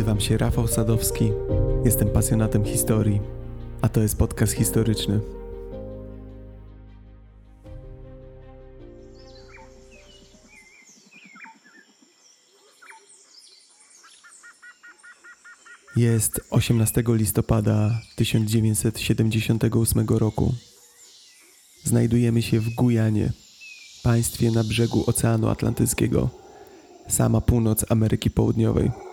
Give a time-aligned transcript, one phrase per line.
[0.00, 1.32] Nazywam się Rafał Sadowski,
[1.84, 3.20] jestem pasjonatem historii,
[3.82, 5.20] a to jest podcast historyczny.
[15.96, 20.54] Jest 18 listopada 1978 roku.
[21.84, 23.32] Znajdujemy się w Gujanie,
[24.02, 26.30] państwie na brzegu Oceanu Atlantyckiego,
[27.08, 29.09] sama północ Ameryki Południowej.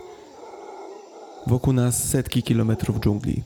[1.48, 3.44] Wokół nas setki kilometrów dżungli.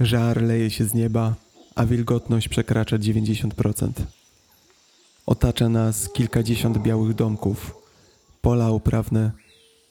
[0.00, 1.34] Żar leje się z nieba,
[1.74, 3.90] a wilgotność przekracza 90%.
[5.26, 7.74] Otacza nas kilkadziesiąt białych domków,
[8.42, 9.30] pola uprawne,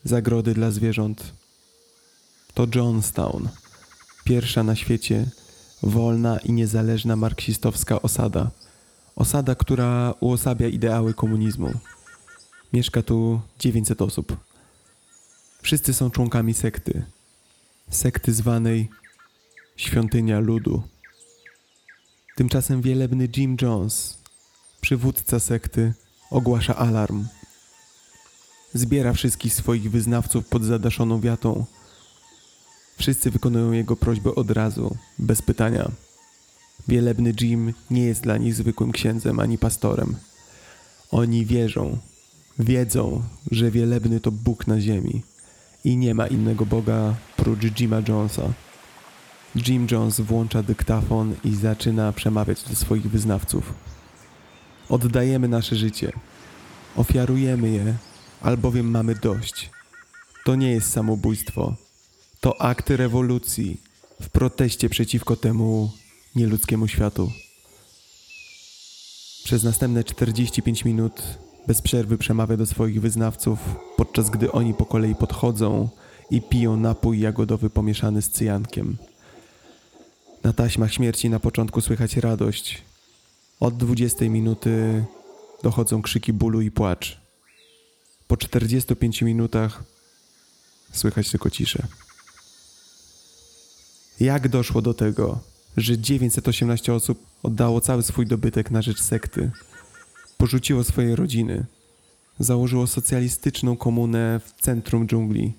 [0.03, 1.33] zagrody dla zwierząt.
[2.53, 3.49] To Johnstown,
[4.23, 5.25] pierwsza na świecie
[5.83, 8.51] wolna i niezależna marksistowska osada.
[9.15, 11.71] Osada, która uosabia ideały komunizmu.
[12.73, 14.37] Mieszka tu 900 osób.
[15.61, 17.03] Wszyscy są członkami sekty,
[17.89, 18.89] sekty zwanej
[19.75, 20.83] Świątynia Ludu.
[22.35, 24.17] Tymczasem wielebny Jim Jones,
[24.81, 25.93] przywódca sekty,
[26.31, 27.25] ogłasza alarm.
[28.73, 31.65] Zbiera wszystkich swoich wyznawców pod zadaszoną wiatą.
[32.97, 35.91] Wszyscy wykonują jego prośbę od razu, bez pytania.
[36.87, 40.15] Wielebny Jim nie jest dla nich zwykłym księdzem ani pastorem.
[41.11, 41.97] Oni wierzą,
[42.59, 45.23] wiedzą, że wielebny to Bóg na ziemi
[45.83, 48.53] i nie ma innego Boga prócz Jima Jonesa.
[49.67, 53.73] Jim Jones włącza dyktafon i zaczyna przemawiać do swoich wyznawców.
[54.89, 56.11] Oddajemy nasze życie,
[56.95, 57.95] ofiarujemy je,
[58.41, 59.69] albowiem mamy dość.
[60.45, 61.75] To nie jest samobójstwo,
[62.39, 63.81] to akty rewolucji
[64.21, 65.91] w proteście przeciwko temu
[66.35, 67.31] nieludzkiemu światu.
[69.43, 71.23] Przez następne 45 minut
[71.69, 73.59] bez przerwy przemawia do swoich wyznawców,
[73.97, 75.89] podczas gdy oni po kolei podchodzą
[76.31, 78.97] i piją napój jagodowy pomieszany z cyjankiem.
[80.43, 82.81] Na taśmach śmierci na początku słychać radość.
[83.59, 85.03] Od 20 minuty
[85.63, 87.21] dochodzą krzyki bólu i płacz.
[88.27, 89.83] Po 45 minutach
[90.91, 91.87] słychać tylko ciszę.
[94.19, 95.39] Jak doszło do tego,
[95.77, 99.51] że 918 osób oddało cały swój dobytek na rzecz sekty?
[100.39, 101.65] Porzuciło swoje rodziny,
[102.39, 105.53] założyło socjalistyczną komunę w centrum dżungli,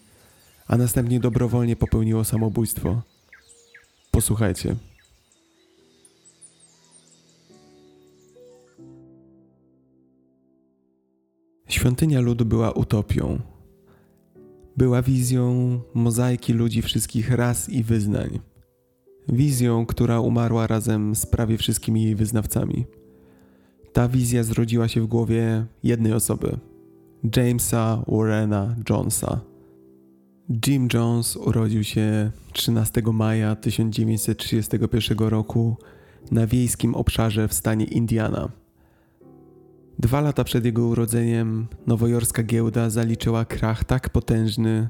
[0.67, 3.03] a następnie dobrowolnie popełniło samobójstwo.
[4.11, 4.77] Posłuchajcie.
[11.69, 13.41] Świątynia ludu była utopią.
[14.77, 18.41] Była wizją mozaiki ludzi wszystkich ras i wyznań.
[19.29, 23.00] Wizją, która umarła razem z prawie wszystkimi jej wyznawcami.
[23.93, 26.57] Ta wizja zrodziła się w głowie jednej osoby
[27.37, 29.41] Jamesa Warrena Jonesa.
[30.67, 35.77] Jim Jones urodził się 13 maja 1931 roku
[36.31, 38.49] na wiejskim obszarze w stanie Indiana.
[39.99, 44.89] Dwa lata przed jego urodzeniem nowojorska giełda zaliczyła krach tak potężny,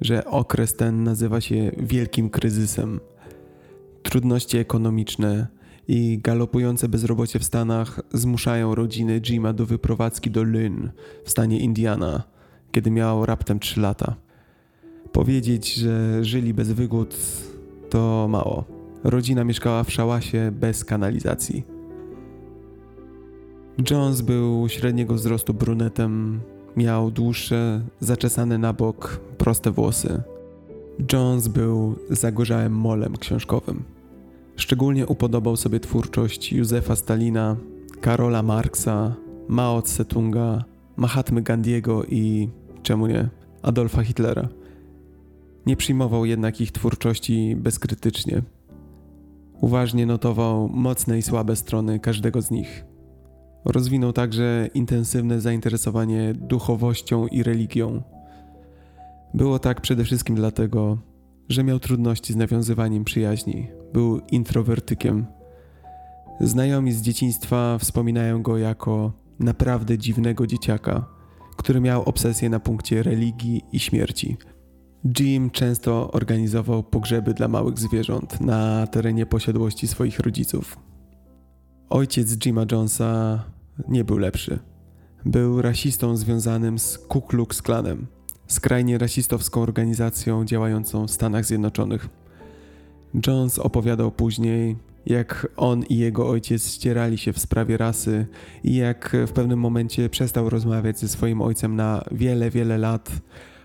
[0.00, 3.00] że okres ten nazywa się wielkim kryzysem.
[4.02, 5.46] Trudności ekonomiczne
[5.88, 10.90] i galopujące bezrobocie w Stanach zmuszają rodziny Jima do wyprowadzki do Lynn
[11.24, 12.22] w stanie Indiana,
[12.72, 14.16] kiedy miał raptem 3 lata.
[15.12, 17.16] Powiedzieć, że żyli bez wygód,
[17.90, 18.64] to mało.
[19.04, 21.64] Rodzina mieszkała w szałasie bez kanalizacji.
[23.90, 26.40] Jones był średniego wzrostu brunetem,
[26.76, 30.22] miał dłuższe, zaczesane na bok, proste włosy.
[31.12, 33.82] Jones był zagorzałym molem książkowym.
[34.62, 37.56] Szczególnie upodobał sobie twórczość Józefa Stalina,
[38.00, 39.14] Karola Marksa,
[39.48, 40.64] Mao Tse-tunga,
[40.96, 42.48] Mahatmy Gandiego i,
[42.82, 43.28] czemu nie,
[43.62, 44.48] Adolfa Hitlera.
[45.66, 48.42] Nie przyjmował jednak ich twórczości bezkrytycznie.
[49.60, 52.84] Uważnie notował mocne i słabe strony każdego z nich.
[53.64, 58.02] Rozwinął także intensywne zainteresowanie duchowością i religią.
[59.34, 60.98] Było tak przede wszystkim dlatego,
[61.48, 63.81] że miał trudności z nawiązywaniem przyjaźni.
[63.92, 65.26] Był introwertykiem.
[66.40, 71.04] Znajomi z dzieciństwa wspominają go jako naprawdę dziwnego dzieciaka,
[71.56, 74.36] który miał obsesję na punkcie religii i śmierci.
[75.20, 80.78] Jim często organizował pogrzeby dla małych zwierząt na terenie posiadłości swoich rodziców.
[81.90, 83.44] Ojciec Jima Jonesa
[83.88, 84.58] nie był lepszy.
[85.24, 88.06] Był rasistą związanym z Ku Klux Klanem,
[88.46, 92.08] skrajnie rasistowską organizacją działającą w Stanach Zjednoczonych.
[93.26, 94.76] Jones opowiadał później,
[95.06, 98.26] jak on i jego ojciec ścierali się w sprawie rasy
[98.64, 103.10] i jak w pewnym momencie przestał rozmawiać ze swoim ojcem na wiele, wiele lat,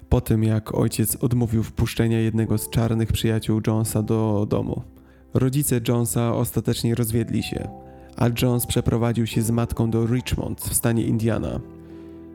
[0.10, 4.82] po tym jak ojciec odmówił wpuszczenia jednego z czarnych przyjaciół Jonesa do domu.
[5.34, 7.70] Rodzice Jonesa ostatecznie rozwiedli się,
[8.16, 11.60] a Jones przeprowadził się z matką do Richmond w stanie Indiana.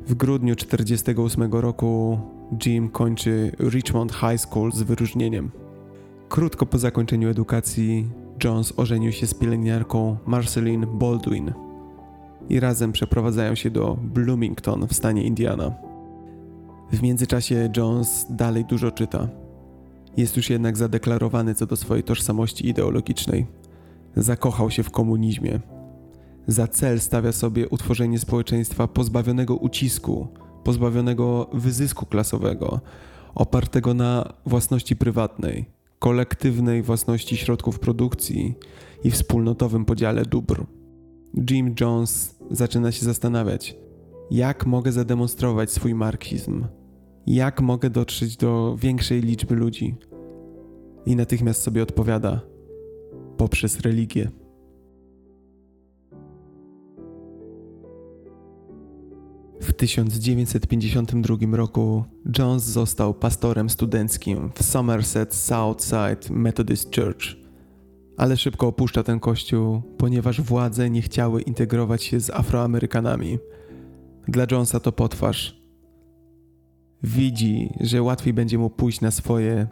[0.06, 2.18] W grudniu 1948 roku
[2.66, 5.61] Jim kończy Richmond High School z wyróżnieniem.
[6.32, 8.10] Krótko po zakończeniu edukacji
[8.44, 11.52] Jones ożenił się z pielęgniarką Marceline Baldwin
[12.48, 15.74] i razem przeprowadzają się do Bloomington w stanie Indiana.
[16.92, 19.28] W międzyczasie Jones dalej dużo czyta.
[20.16, 23.46] Jest już jednak zadeklarowany co do swojej tożsamości ideologicznej.
[24.16, 25.60] Zakochał się w komunizmie.
[26.46, 30.28] Za cel stawia sobie utworzenie społeczeństwa pozbawionego ucisku,
[30.64, 32.80] pozbawionego wyzysku klasowego,
[33.34, 38.54] opartego na własności prywatnej, kolektywnej własności środków produkcji
[39.04, 40.66] i wspólnotowym podziale dóbr.
[41.50, 43.76] Jim Jones zaczyna się zastanawiać,
[44.30, 46.64] jak mogę zademonstrować swój marksizm,
[47.26, 49.94] jak mogę dotrzeć do większej liczby ludzi.
[51.06, 52.40] I natychmiast sobie odpowiada:
[53.36, 54.30] poprzez religię.
[59.62, 62.04] W 1952 roku
[62.38, 67.36] Jones został pastorem studenckim w Somerset Southside Methodist Church,
[68.16, 73.38] ale szybko opuszcza ten kościół, ponieważ władze nie chciały integrować się z Afroamerykanami.
[74.28, 75.62] Dla Jonesa to potwarz.
[77.02, 79.66] Widzi, że łatwiej będzie mu pójść na swoje,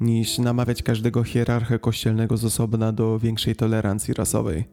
[0.00, 4.64] niż namawiać każdego hierarchę kościelnego z osobna do większej tolerancji rasowej.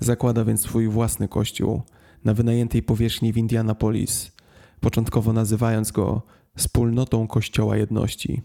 [0.00, 1.82] Zakłada więc swój własny kościół–
[2.24, 4.32] na wynajętej powierzchni w Indianapolis,
[4.80, 6.22] początkowo nazywając go
[6.56, 8.42] Wspólnotą Kościoła Jedności.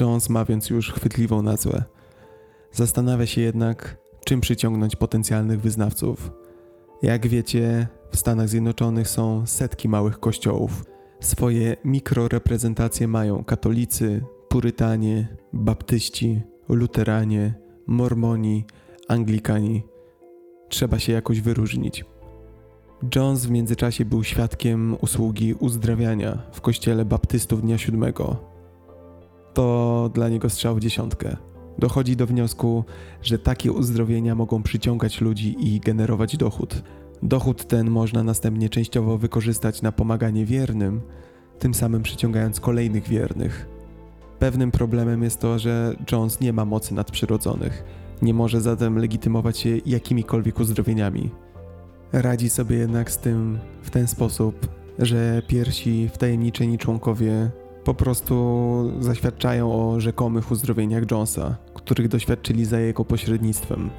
[0.00, 1.84] Jones ma więc już chwytliwą nazwę.
[2.72, 6.30] Zastanawia się jednak, czym przyciągnąć potencjalnych wyznawców.
[7.02, 10.84] Jak wiecie, w Stanach Zjednoczonych są setki małych kościołów.
[11.20, 17.54] Swoje mikroreprezentacje mają katolicy, purytanie, baptyści, luteranie,
[17.86, 18.64] mormoni,
[19.08, 19.82] anglikani–
[20.68, 22.04] Trzeba się jakoś wyróżnić.
[23.16, 28.36] Jones w międzyczasie był świadkiem usługi uzdrawiania w kościele baptystów dnia siódmego.
[29.54, 31.36] To dla niego strzał w dziesiątkę.
[31.78, 32.84] Dochodzi do wniosku,
[33.22, 36.82] że takie uzdrowienia mogą przyciągać ludzi i generować dochód.
[37.22, 41.00] Dochód ten można następnie częściowo wykorzystać na pomaganie wiernym,
[41.58, 43.68] tym samym przyciągając kolejnych wiernych.
[44.38, 47.84] Pewnym problemem jest to, że Jones nie ma mocy nadprzyrodzonych
[48.22, 51.30] nie może zatem legitymować się jakimikolwiek uzdrowieniami.
[52.12, 54.68] Radzi sobie jednak z tym w ten sposób,
[54.98, 57.50] że pierwsi wtajemniczeni członkowie
[57.84, 63.90] po prostu zaświadczają o rzekomych uzdrowieniach Jonesa, których doświadczyli za jego pośrednictwem.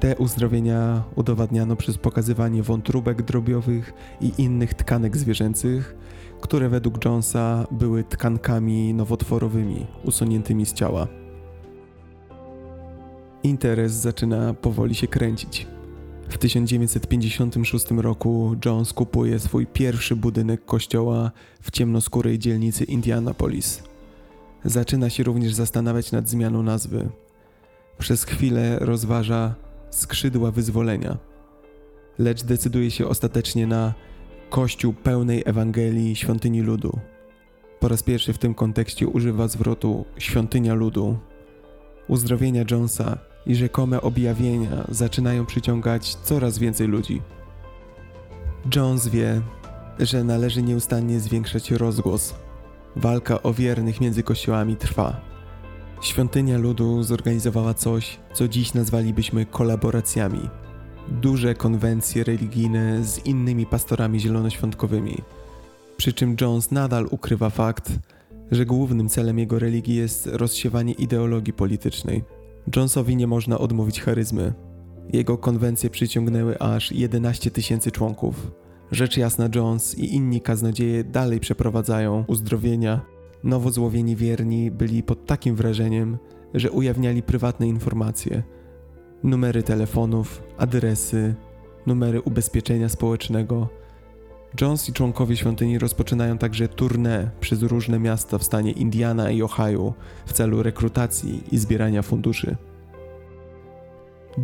[0.00, 5.96] Te uzdrowienia udowadniano przez pokazywanie wątróbek drobiowych i innych tkanek zwierzęcych,
[6.40, 11.19] które według Jonesa były tkankami nowotworowymi usuniętymi z ciała.
[13.42, 15.66] Interes zaczyna powoli się kręcić.
[16.28, 21.30] W 1956 roku Jones kupuje swój pierwszy budynek kościoła
[21.62, 23.82] w ciemnoskórej dzielnicy Indianapolis.
[24.64, 27.08] Zaczyna się również zastanawiać nad zmianą nazwy.
[27.98, 29.54] Przez chwilę rozważa
[29.90, 31.18] skrzydła wyzwolenia,
[32.18, 33.94] lecz decyduje się ostatecznie na
[34.50, 36.98] Kościół pełnej Ewangelii Świątyni Ludu.
[37.80, 41.18] Po raz pierwszy w tym kontekście używa zwrotu świątynia ludu.
[42.08, 47.22] Uzdrowienia Jonesa i rzekome objawienia zaczynają przyciągać coraz więcej ludzi.
[48.76, 49.40] Jones wie,
[49.98, 52.34] że należy nieustannie zwiększać rozgłos.
[52.96, 55.20] Walka o wiernych między kościołami trwa.
[56.02, 60.48] Świątynia ludu zorganizowała coś, co dziś nazwalibyśmy kolaboracjami.
[61.08, 65.22] Duże konwencje religijne z innymi pastorami zielonoświątkowymi.
[65.96, 67.92] Przy czym Jones nadal ukrywa fakt,
[68.50, 72.39] że głównym celem jego religii jest rozsiewanie ideologii politycznej.
[72.76, 74.54] Jonesowi nie można odmówić charyzmy.
[75.12, 78.50] Jego konwencje przyciągnęły aż 11 tysięcy członków.
[78.90, 83.00] Rzecz jasna, Jones i inni kaznodzieje dalej przeprowadzają uzdrowienia.
[83.44, 86.18] Nowo złowieni wierni byli pod takim wrażeniem,
[86.54, 88.42] że ujawniali prywatne informacje.
[89.22, 91.34] Numery telefonów, adresy,
[91.86, 93.68] numery ubezpieczenia społecznego.
[94.60, 99.94] Jones i członkowie świątyni rozpoczynają także tournée przez różne miasta w stanie Indiana i Ohio
[100.26, 102.56] w celu rekrutacji i zbierania funduszy.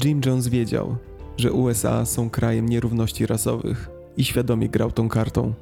[0.04, 0.96] Jim Jones wiedział,
[1.36, 5.54] że USA są krajem nierówności rasowych i świadomie grał tą kartą.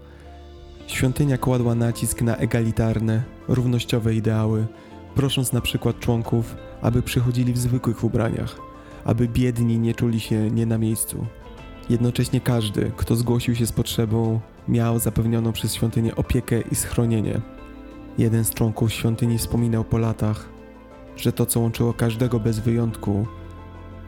[0.86, 4.66] Świątynia kładła nacisk na egalitarne, równościowe ideały,
[5.14, 8.56] prosząc na przykład członków, aby przychodzili w zwykłych ubraniach,
[9.04, 11.26] aby biedni nie czuli się nie na miejscu.
[11.90, 17.40] Jednocześnie każdy, kto zgłosił się z potrzebą, miał zapewnioną przez świątynię opiekę i schronienie.
[18.18, 20.48] Jeden z członków świątyni wspominał po latach,
[21.16, 23.26] że to, co łączyło każdego bez wyjątku,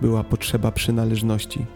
[0.00, 1.66] była potrzeba przynależności.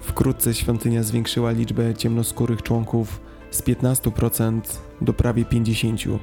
[0.00, 4.60] Wkrótce świątynia zwiększyła liczbę ciemnoskórych członków z 15%
[5.00, 6.18] do prawie 50%.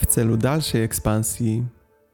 [0.00, 1.64] W celu dalszej ekspansji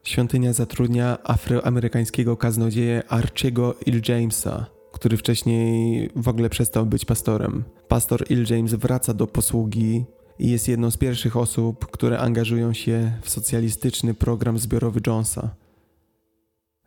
[0.04, 7.64] świątynia zatrudnia afroamerykańskiego kaznodzieję Archiego Il Jamesa, który wcześniej w ogóle przestał być pastorem.
[7.88, 10.04] Pastor Il James wraca do posługi
[10.38, 15.50] i jest jedną z pierwszych osób, które angażują się w socjalistyczny program zbiorowy Jonesa.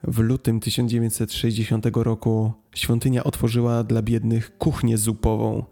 [0.03, 5.63] W lutym 1960 roku świątynia otworzyła dla biednych kuchnię zupową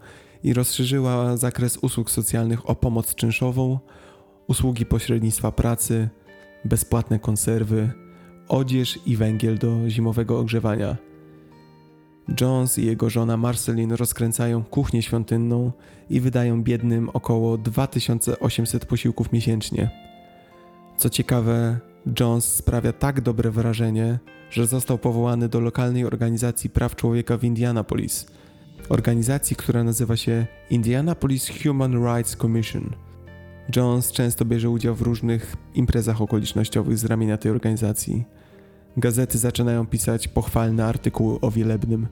[0.44, 3.78] i rozszerzyła zakres usług socjalnych o pomoc czynszową,
[4.48, 6.08] usługi pośrednictwa pracy,
[6.64, 7.90] bezpłatne konserwy,
[8.48, 10.96] odzież i węgiel do zimowego ogrzewania.
[12.40, 15.72] Jones i jego żona Marceline rozkręcają kuchnię świątynną
[16.10, 19.90] i wydają biednym około 2800 posiłków miesięcznie.
[20.96, 21.78] Co ciekawe,
[22.20, 24.18] Jones sprawia tak dobre wrażenie,
[24.50, 28.26] że został powołany do lokalnej organizacji praw człowieka w Indianapolis.
[28.88, 33.07] Organizacji, która nazywa się Indianapolis Human Rights Commission.
[33.76, 38.24] Jones często bierze udział w różnych imprezach okolicznościowych z ramienia tej organizacji.
[38.96, 42.06] Gazety zaczynają pisać pochwalne artykuły o wielebnym.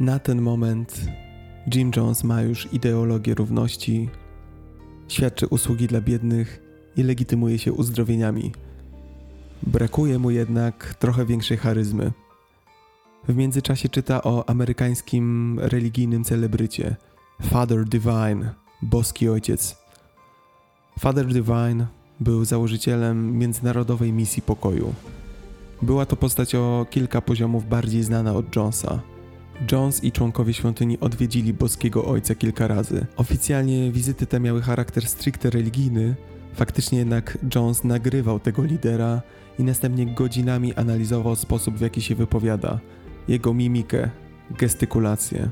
[0.00, 1.00] Na ten moment
[1.74, 4.08] Jim Jones ma już ideologię równości,
[5.08, 6.62] świadczy usługi dla biednych
[6.96, 8.52] i legitymuje się uzdrowieniami.
[9.62, 12.12] Brakuje mu jednak trochę większej charyzmy.
[13.28, 16.96] W międzyczasie czyta o amerykańskim religijnym celebrycie
[17.42, 19.85] Father Divine, boski ojciec.
[20.98, 21.86] Father Divine
[22.20, 24.94] był założycielem międzynarodowej misji pokoju.
[25.82, 29.00] Była to postać o kilka poziomów bardziej znana od Jonesa.
[29.72, 33.06] Jones i członkowie świątyni odwiedzili boskiego ojca kilka razy.
[33.16, 36.14] Oficjalnie wizyty te miały charakter stricte religijny,
[36.54, 39.22] faktycznie jednak Jones nagrywał tego lidera
[39.58, 42.80] i następnie godzinami analizował sposób, w jaki się wypowiada,
[43.28, 44.10] jego mimikę,
[44.50, 45.50] gestykulację.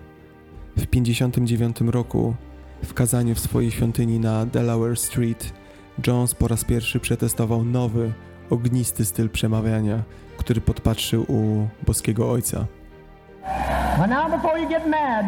[0.76, 2.34] W 1959 roku,
[2.84, 5.52] w kazaniu w swojej świątyni na Delaware Street,
[6.06, 8.12] Jones po raz pierwszy przetestował nowy,
[8.50, 10.02] ognisty styl przemawiania,
[10.36, 12.66] który podpatrzył u boskiego ojca.
[13.98, 15.26] But now, before you get mad,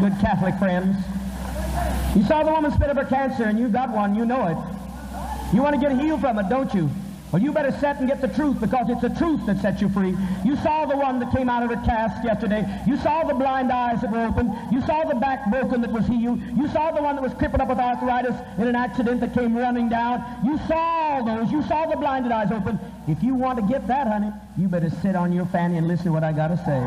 [0.00, 0.96] good Catholic friends,
[2.16, 4.58] you saw the woman spit up her cancer and you got one, you know it.
[5.52, 6.88] You want to get healed from it, don't you?
[7.32, 9.90] Well, you better set and get the truth because it's the truth that sets you
[9.90, 10.16] free.
[10.44, 12.64] You saw the one that came out of her cast yesterday.
[12.86, 14.50] You saw the blind eyes that were opened.
[14.72, 16.40] You saw the back broken that was healed.
[16.56, 19.54] You saw the one that was crippled up with arthritis in an accident that came
[19.54, 20.24] running down.
[20.42, 21.52] You saw all those.
[21.52, 22.78] You saw the blinded eyes open.
[23.06, 26.06] If you want to get that, honey, you better sit on your fanny and listen
[26.06, 26.80] to what I got to say.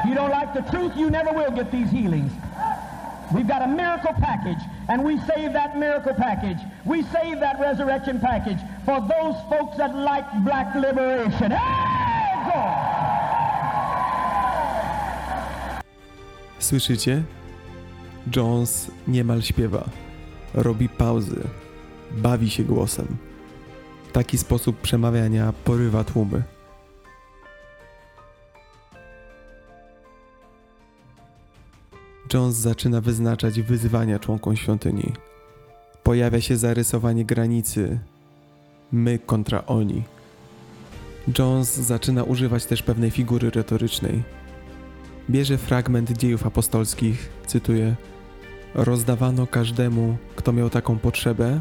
[0.00, 2.32] If you don't like the truth, you never will get these healings.
[3.34, 6.58] We've got a miracle package, and we save that miracle package.
[6.86, 11.50] We save that resurrection package for those folks that like black liberation.
[11.50, 12.94] Hey, God!
[16.58, 17.22] Słyszycie?
[18.36, 19.84] Jones niemal śpiewa.
[20.54, 21.48] Robi pauzy.
[22.10, 23.06] Bawi się głosem.
[24.12, 26.42] Taki sposób przemawiania porywa tłumy.
[32.32, 35.12] Jones zaczyna wyznaczać wyzwania członkom świątyni.
[36.02, 37.98] Pojawia się zarysowanie granicy.
[38.92, 40.02] My kontra oni.
[41.38, 44.22] Jones zaczyna używać też pewnej figury retorycznej.
[45.30, 47.96] Bierze fragment dziejów apostolskich, cytuję:
[48.74, 51.60] Rozdawano każdemu, kto miał taką potrzebę,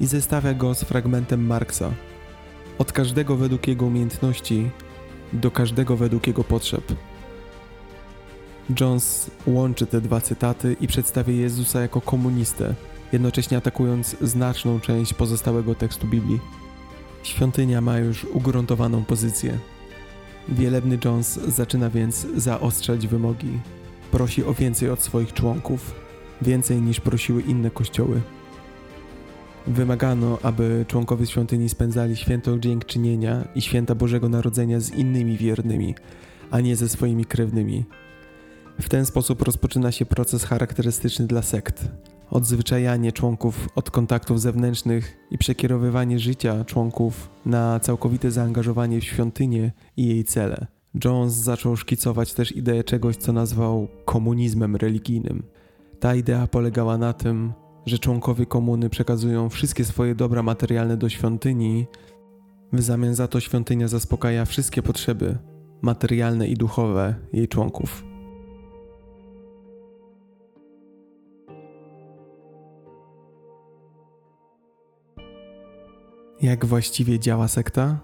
[0.00, 1.90] i zestawia go z fragmentem Marksa.
[2.78, 4.70] Od każdego według jego umiejętności,
[5.32, 6.84] do każdego według jego potrzeb.
[8.80, 12.74] Jones łączy te dwa cytaty i przedstawia Jezusa jako komunistę,
[13.12, 16.40] jednocześnie atakując znaczną część pozostałego tekstu Biblii.
[17.22, 19.58] Świątynia ma już ugruntowaną pozycję.
[20.48, 23.60] Wielebny Jones zaczyna więc zaostrzać wymogi.
[24.10, 25.94] Prosi o więcej od swoich członków,
[26.42, 28.20] więcej niż prosiły inne kościoły.
[29.66, 35.94] Wymagano, aby członkowie świątyni spędzali święto dziękczynienia i święta Bożego Narodzenia z innymi wiernymi,
[36.50, 37.84] a nie ze swoimi krewnymi.
[38.82, 41.88] W ten sposób rozpoczyna się proces charakterystyczny dla sekt.
[42.30, 50.06] Odzwyczajanie członków od kontaktów zewnętrznych i przekierowywanie życia członków na całkowite zaangażowanie w świątynię i
[50.06, 50.66] jej cele.
[51.04, 55.42] Jones zaczął szkicować też ideę czegoś, co nazwał komunizmem religijnym.
[56.00, 57.52] Ta idea polegała na tym,
[57.86, 61.86] że członkowie komuny przekazują wszystkie swoje dobra materialne do świątyni,
[62.72, 65.38] w zamian za to świątynia zaspokaja wszystkie potrzeby
[65.82, 68.11] materialne i duchowe jej członków.
[76.42, 77.98] Jak właściwie działa sekta?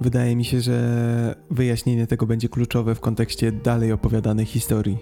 [0.00, 4.98] Wydaje mi się, że wyjaśnienie tego będzie kluczowe w kontekście dalej opowiadanej historii.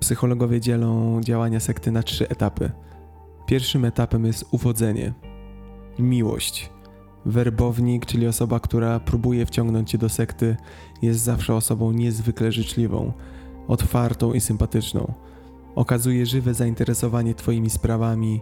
[0.00, 2.70] Psychologowie dzielą działania sekty na trzy etapy.
[3.46, 5.14] Pierwszym etapem jest uwodzenie,
[5.98, 6.70] miłość.
[7.26, 10.56] Werbownik, czyli osoba, która próbuje wciągnąć cię do sekty,
[11.02, 13.12] jest zawsze osobą niezwykle życzliwą,
[13.68, 15.12] otwartą i sympatyczną.
[15.74, 18.40] Okazuje żywe zainteresowanie Twoimi sprawami,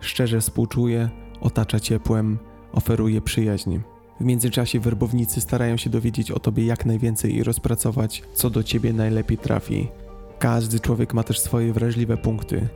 [0.00, 2.38] szczerze współczuje, otacza ciepłem,
[2.72, 3.78] oferuje przyjaźń.
[4.20, 8.92] W międzyczasie werbownicy starają się dowiedzieć o tobie jak najwięcej i rozpracować, co do ciebie
[8.92, 9.88] najlepiej trafi.
[10.38, 12.68] Każdy człowiek ma też swoje wrażliwe punkty.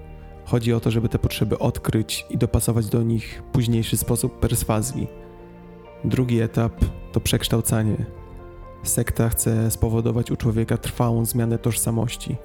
[0.44, 5.06] Chodzi o to, żeby te potrzeby odkryć i dopasować do nich późniejszy sposób perswazji.
[6.04, 7.96] Drugi etap to przekształcanie.
[8.82, 12.36] Sekta chce spowodować u człowieka trwałą zmianę tożsamości.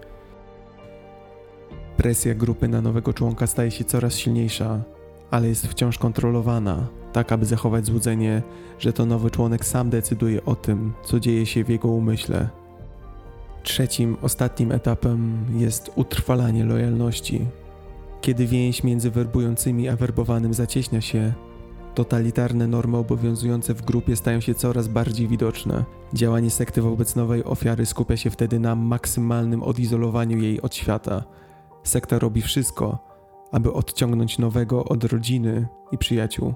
[1.97, 4.81] Presja grupy na nowego członka staje się coraz silniejsza,
[5.31, 8.43] ale jest wciąż kontrolowana, tak aby zachować złudzenie,
[8.79, 12.49] że to nowy członek sam decyduje o tym, co dzieje się w jego umyśle.
[13.63, 17.45] Trzecim, ostatnim etapem jest utrwalanie lojalności.
[18.21, 21.33] Kiedy więź między werbującymi a werbowanym zacieśnia się,
[21.95, 25.85] totalitarne normy obowiązujące w grupie stają się coraz bardziej widoczne.
[26.13, 31.23] Działanie sekty wobec nowej ofiary skupia się wtedy na maksymalnym odizolowaniu jej od świata.
[31.83, 33.06] Sekta robi wszystko,
[33.51, 36.53] aby odciągnąć nowego od rodziny i przyjaciół.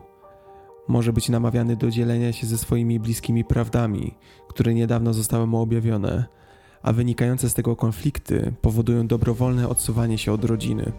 [0.88, 4.16] Może być namawiany do dzielenia się ze swoimi bliskimi prawdami,
[4.48, 6.26] które niedawno zostały mu objawione,
[6.84, 10.92] a wynikające z tego konflikty powodują dobrowolne odsuwanie się od rodziny.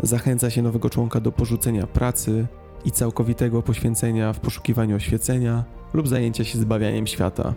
[0.00, 2.46] Zachęca się nowego członka do porzucenia pracy
[2.84, 5.64] i całkowitego poświęcenia w poszukiwaniu oświecenia
[5.94, 7.54] lub zajęcia się zbawianiem świata,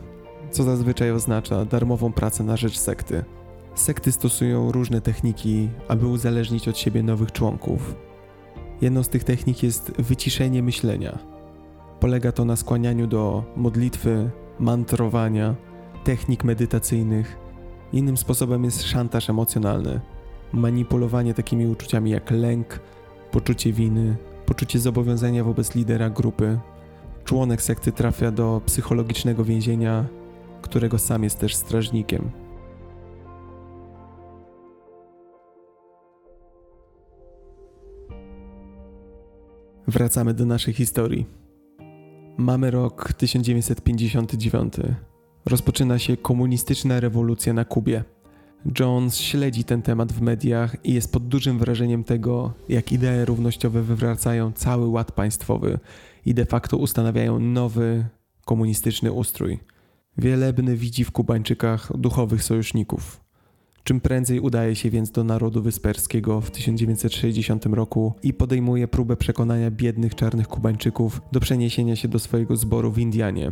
[0.51, 3.23] co zazwyczaj oznacza darmową pracę na rzecz sekty.
[3.75, 7.95] Sekty stosują różne techniki, aby uzależnić od siebie nowych członków.
[8.81, 11.19] Jedną z tych technik jest wyciszenie myślenia.
[11.99, 15.55] Polega to na skłanianiu do modlitwy, mantrowania,
[16.03, 17.38] technik medytacyjnych.
[17.93, 20.01] Innym sposobem jest szantaż emocjonalny,
[20.53, 22.79] manipulowanie takimi uczuciami jak lęk,
[23.31, 26.59] poczucie winy, poczucie zobowiązania wobec lidera grupy.
[27.25, 30.05] Członek sekty trafia do psychologicznego więzienia,
[30.61, 32.44] którego sam jest też strażnikiem.
[39.88, 41.26] Wracamy do naszej historii.
[42.38, 44.74] Mamy rok 1959.
[45.45, 48.04] Rozpoczyna się komunistyczna rewolucja na Kubie.
[48.80, 53.82] Jones śledzi ten temat w mediach i jest pod dużym wrażeniem tego, jak idee równościowe
[53.82, 55.80] wywracają cały ład państwowy
[56.26, 58.06] i de facto ustanawiają nowy
[58.45, 59.60] komunistyczny ustrój.
[60.17, 63.24] Wielebny widzi w Kubańczykach duchowych sojuszników.
[63.86, 69.71] Czym prędzej udaje się więc do narodu wysperskiego w 1960 roku i podejmuje próbę przekonania
[69.71, 73.52] biednych czarnych Kubańczyków do przeniesienia się do swojego zboru w Indianie.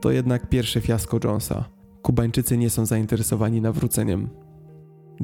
[0.00, 1.64] To jednak pierwsze fiasko Jonesa.
[2.02, 4.28] Kubańczycy nie są zainteresowani nawróceniem.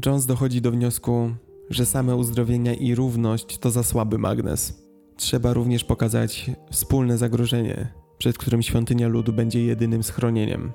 [0.07, 1.31] Jones dochodzi do wniosku,
[1.71, 4.89] że same uzdrowienia i równość to za słaby magnes.
[5.17, 10.73] Trzeba również pokazać wspólne zagrożenie, przed którym świątynia ludu będzie jedynym schronieniem.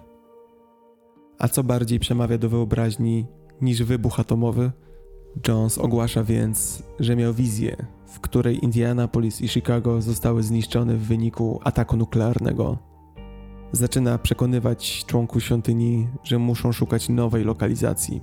[1.39, 3.25] A co bardziej przemawia do wyobraźni
[3.61, 4.71] niż wybuch atomowy?
[5.47, 11.59] Jones ogłasza więc, że miał wizję, w której Indianapolis i Chicago zostały zniszczone w wyniku
[11.63, 12.77] ataku nuklearnego.
[13.71, 18.21] Zaczyna przekonywać członków świątyni, że muszą szukać nowej lokalizacji.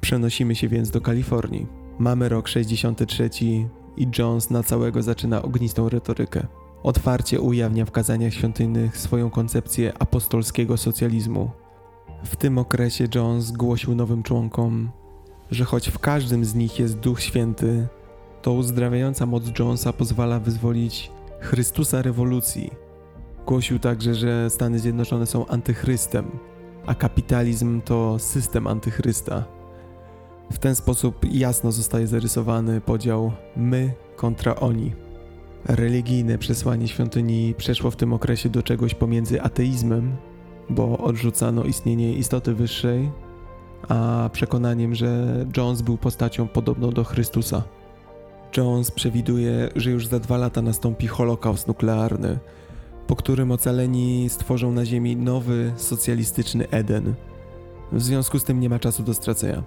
[0.00, 1.66] Przenosimy się więc do Kalifornii.
[1.98, 3.30] Mamy rok 63
[3.96, 6.46] i Jones na całego zaczyna ognistą retorykę.
[6.82, 11.50] Otwarcie ujawnia w kazaniach świątynnych swoją koncepcję apostolskiego socjalizmu,
[12.24, 14.90] w tym okresie Jones głosił nowym członkom,
[15.50, 17.88] że choć w każdym z nich jest Duch Święty,
[18.42, 22.70] to uzdrawiająca moc Jonesa pozwala wyzwolić Chrystusa rewolucji.
[23.46, 26.38] Głosił także, że Stany Zjednoczone są antychrystem,
[26.86, 29.44] a kapitalizm to system antychrysta.
[30.52, 34.92] W ten sposób jasno zostaje zarysowany podział my kontra oni.
[35.64, 40.16] Religijne przesłanie świątyni przeszło w tym okresie do czegoś pomiędzy ateizmem
[40.70, 43.10] bo odrzucano istnienie istoty wyższej,
[43.88, 47.62] a przekonaniem, że Jones był postacią podobną do Chrystusa.
[48.56, 52.38] Jones przewiduje, że już za dwa lata nastąpi holokaust nuklearny,
[53.06, 57.14] po którym ocaleni stworzą na Ziemi nowy, socjalistyczny Eden.
[57.92, 59.62] W związku z tym nie ma czasu do stracenia.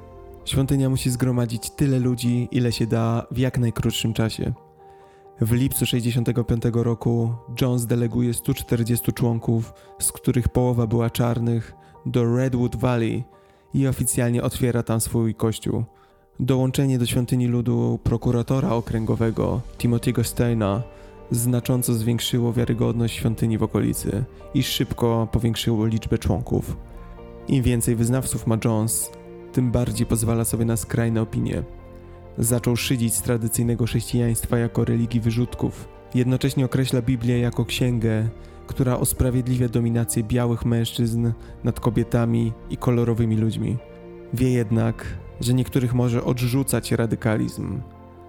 [0.45, 4.53] Świątynia musi zgromadzić tyle ludzi, ile się da w jak najkrótszym czasie.
[5.41, 11.73] W lipcu 65 roku Jones deleguje 140 członków, z których połowa była czarnych,
[12.05, 13.23] do Redwood Valley
[13.73, 15.83] i oficjalnie otwiera tam swój kościół.
[16.39, 20.83] Dołączenie do świątyni ludu prokuratora okręgowego Timothy'ego Steina
[21.31, 26.77] znacząco zwiększyło wiarygodność świątyni w okolicy i szybko powiększyło liczbę członków.
[27.47, 29.11] Im więcej wyznawców ma Jones,
[29.53, 31.63] tym bardziej pozwala sobie na skrajne opinie.
[32.37, 35.87] Zaczął szydzić z tradycyjnego chrześcijaństwa jako religii wyrzutków.
[36.15, 38.29] Jednocześnie określa Biblię jako księgę,
[38.67, 41.31] która usprawiedliwia dominację białych mężczyzn
[41.63, 43.77] nad kobietami i kolorowymi ludźmi.
[44.33, 45.05] Wie jednak,
[45.41, 47.81] że niektórych może odrzucać radykalizm.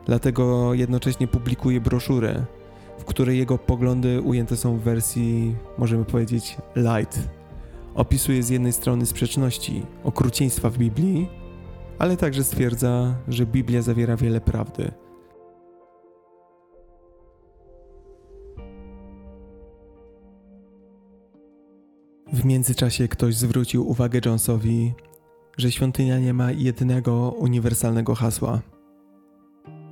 [0.07, 2.45] Dlatego jednocześnie publikuje broszurę,
[2.99, 7.29] w której jego poglądy ujęte są w wersji, możemy powiedzieć, light.
[7.95, 11.29] Opisuje z jednej strony sprzeczności, okrucieństwa w Biblii,
[11.99, 14.93] ale także stwierdza, że Biblia zawiera wiele prawdy.
[22.33, 24.95] W międzyczasie ktoś zwrócił uwagę Jonesowi,
[25.59, 28.61] że świątynia nie ma jednego uniwersalnego hasła.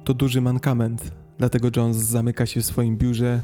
[0.05, 3.40] To duży mankament, dlatego Jones zamyka się w swoim biurze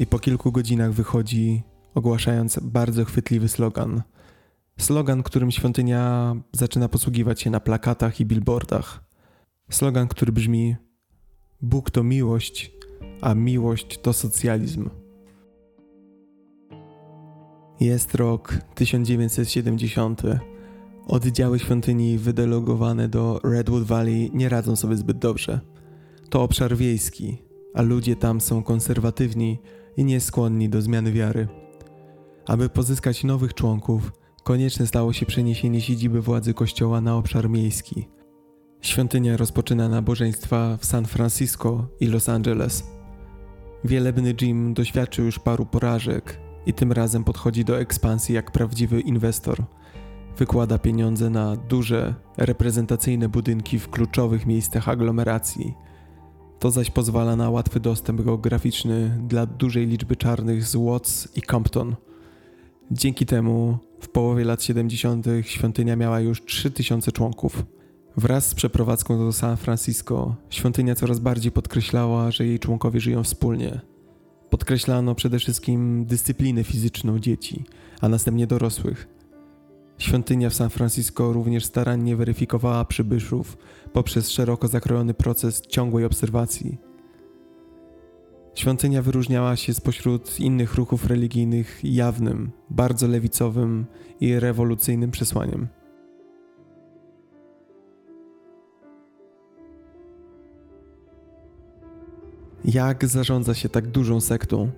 [0.00, 1.62] i po kilku godzinach wychodzi,
[1.94, 4.02] ogłaszając bardzo chwytliwy slogan.
[4.80, 9.04] Slogan, którym świątynia zaczyna posługiwać się na plakatach i billboardach.
[9.70, 10.76] Slogan, który brzmi:
[11.62, 12.72] Bóg to miłość,
[13.20, 14.90] a miłość to socjalizm.
[17.80, 20.22] Jest rok 1970.
[21.06, 25.60] Oddziały świątyni wydelegowane do Redwood Valley nie radzą sobie zbyt dobrze.
[26.30, 27.38] To obszar wiejski,
[27.74, 29.58] a ludzie tam są konserwatywni
[29.96, 31.48] i nieskłonni do zmiany wiary.
[32.46, 34.12] Aby pozyskać nowych członków,
[34.48, 38.08] konieczne stało się przeniesienie siedziby władzy kościoła na obszar miejski.
[38.80, 42.84] Świątynia rozpoczyna nabożeństwa w San Francisco i Los Angeles.
[43.84, 49.64] Wielebny Jim doświadczył już paru porażek i tym razem podchodzi do ekspansji jak prawdziwy inwestor.
[50.36, 55.74] Wykłada pieniądze na duże, reprezentacyjne budynki w kluczowych miejscach aglomeracji.
[56.58, 61.96] To zaś pozwala na łatwy dostęp geograficzny dla dużej liczby czarnych z Watts i Compton.
[62.90, 65.26] Dzięki temu w połowie lat 70.
[65.42, 67.64] świątynia miała już 3000 członków.
[68.16, 73.80] Wraz z przeprowadzką do San Francisco, świątynia coraz bardziej podkreślała, że jej członkowie żyją wspólnie.
[74.50, 77.64] Podkreślano przede wszystkim dyscyplinę fizyczną dzieci,
[78.00, 79.08] a następnie dorosłych.
[79.98, 83.56] Świątynia w San Francisco również starannie weryfikowała przybyszów
[83.92, 86.87] poprzez szeroko zakrojony proces ciągłej obserwacji.
[88.58, 93.86] Świątynia wyróżniała się spośród innych ruchów religijnych jawnym, bardzo lewicowym
[94.20, 95.68] i rewolucyjnym przesłaniem.
[102.64, 104.70] Jak zarządza się tak dużą sektą?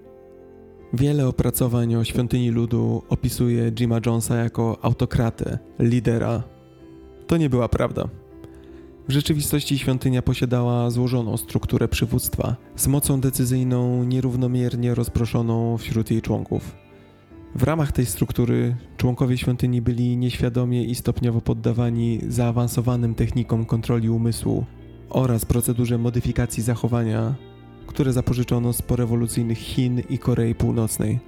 [0.93, 6.43] Wiele opracowań o świątyni ludu opisuje Jima Jonesa jako autokratę, lidera.
[7.27, 8.09] To nie była prawda.
[9.11, 16.77] W rzeczywistości świątynia posiadała złożoną strukturę przywództwa z mocą decyzyjną nierównomiernie rozproszoną wśród jej członków.
[17.55, 24.65] W ramach tej struktury członkowie świątyni byli nieświadomie i stopniowo poddawani zaawansowanym technikom kontroli umysłu
[25.09, 27.35] oraz procedurze modyfikacji zachowania,
[27.87, 31.19] które zapożyczono z porewolucyjnych Chin i Korei Północnej.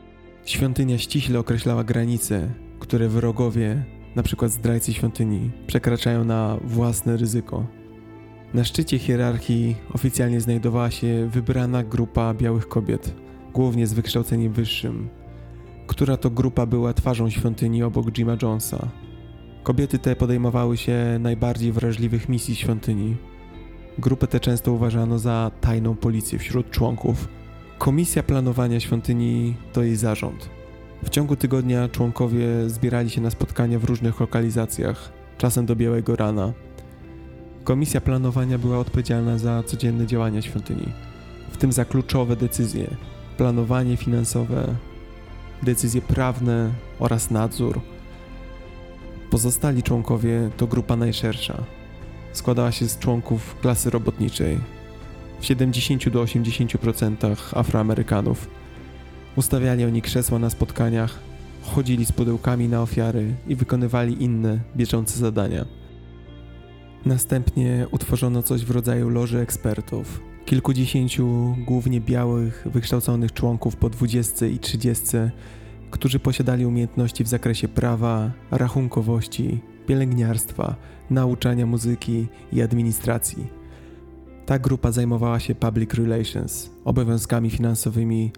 [0.45, 2.49] Świątynia ściśle określała granice,
[2.81, 3.85] które wrogowie
[4.23, 7.67] przykład zdrajcy świątyni, przekraczają na własne ryzyko.
[8.55, 13.15] Na szczycie hierarchii oficjalnie znajdowała się wybrana grupa białych kobiet,
[13.53, 15.09] głównie z wykształceniem wyższym,
[15.87, 18.89] która to grupa była twarzą świątyni obok Jima Jonesa.
[19.63, 23.17] Kobiety te podejmowały się najbardziej wrażliwych misji świątyni.
[23.99, 27.29] Grupę tę często uważano za tajną policję wśród członków.
[27.79, 30.62] Komisja planowania świątyni to jej zarząd.
[31.05, 36.53] W ciągu tygodnia członkowie zbierali się na spotkania w różnych lokalizacjach, czasem do białego rana.
[37.65, 40.89] Komisja planowania była odpowiedzialna za codzienne działania świątyni,
[41.51, 42.97] w tym za kluczowe decyzje,
[43.37, 44.75] planowanie finansowe,
[45.63, 47.81] decyzje prawne oraz nadzór.
[49.31, 51.65] Pozostali członkowie to grupa najszersza.
[52.33, 54.59] Składała się z członków klasy robotniczej,
[55.41, 58.62] w 70 do 80% Afroamerykanów.
[59.37, 61.19] Ustawiali oni krzesła na spotkaniach,
[61.63, 65.65] chodzili z pudełkami na ofiary i wykonywali inne, bieżące zadania.
[67.07, 70.21] Następnie utworzono coś w rodzaju loży ekspertów.
[70.45, 75.31] Kilkudziesięciu głównie białych, wykształconych członków po dwudziestce i trzydziestce,
[75.91, 80.77] którzy posiadali umiejętności w zakresie prawa, rachunkowości pielęgniarstwa,
[81.11, 83.47] nauczania muzyki i administracji.
[84.47, 88.33] Ta grupa zajmowała się public relations, obowiązkami finansowymi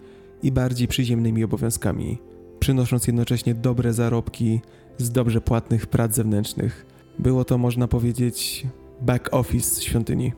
[0.45, 2.17] i bardziej przyziemnymi obowiązkami,
[2.59, 4.61] przynosząc jednocześnie dobre zarobki
[4.97, 6.85] z dobrze płatnych prac zewnętrznych.
[7.19, 8.67] Było to, można powiedzieć,
[9.01, 10.33] back office świątyni.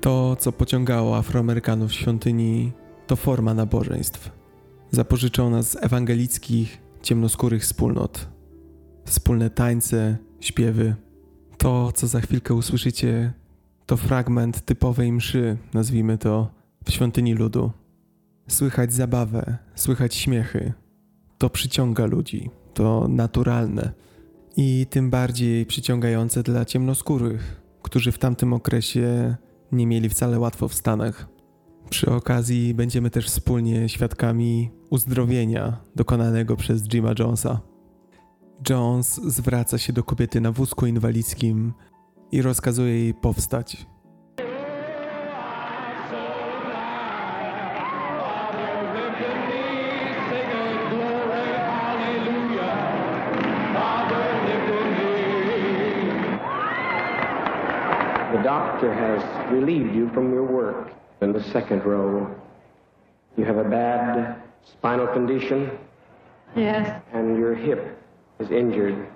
[0.00, 2.72] To, co pociągało Afroamerykanów w świątyni,
[3.06, 4.30] to forma nabożeństw,
[4.90, 8.28] zapożyczona z ewangelickich, ciemnoskórych wspólnot.
[9.04, 10.94] Wspólne tańce, śpiewy.
[11.58, 13.32] To, co za chwilkę usłyszycie,
[13.92, 16.48] to fragment typowej mszy, nazwijmy to,
[16.84, 17.70] w świątyni ludu.
[18.48, 20.72] Słychać zabawę, słychać śmiechy.
[21.38, 23.92] To przyciąga ludzi, to naturalne
[24.56, 29.36] i tym bardziej przyciągające dla ciemnoskórych, którzy w tamtym okresie
[29.72, 31.28] nie mieli wcale łatwo w Stanach.
[31.90, 37.60] Przy okazji będziemy też wspólnie świadkami uzdrowienia dokonanego przez Jima Jonesa.
[38.70, 41.72] Jones zwraca się do kobiety na wózku inwalidzkim
[42.32, 43.86] i rozkazuje jej powstać.
[58.32, 60.90] The doctor has relieved you from your work
[61.20, 62.26] in the second row.
[63.36, 65.70] You have a bad spinal condition
[66.56, 67.98] Yes, and your hip
[68.38, 69.06] is injured.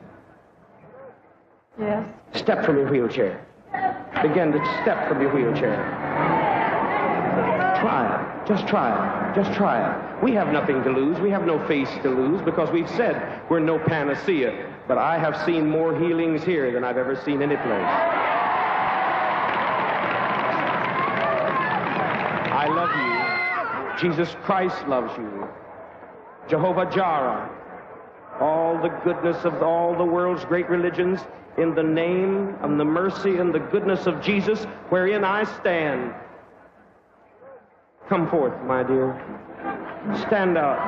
[1.78, 2.06] Yes.
[2.34, 3.44] Step from your wheelchair.
[4.22, 5.76] Begin to step from your wheelchair.
[7.80, 8.48] Try it.
[8.48, 9.34] Just try it.
[9.34, 10.22] Just try it.
[10.22, 11.20] We have nothing to lose.
[11.20, 14.72] We have no face to lose because we've said we're no panacea.
[14.88, 17.92] But I have seen more healings here than I've ever seen any place.
[22.52, 24.10] I love you.
[24.10, 25.46] Jesus Christ loves you.
[26.48, 27.50] Jehovah Jireh.
[28.40, 31.20] All the goodness of all the world's great religions
[31.58, 36.14] in the name and the mercy and the goodness of Jesus wherein I stand.
[38.08, 39.14] Come forth, my dear.
[40.28, 40.78] Stand out.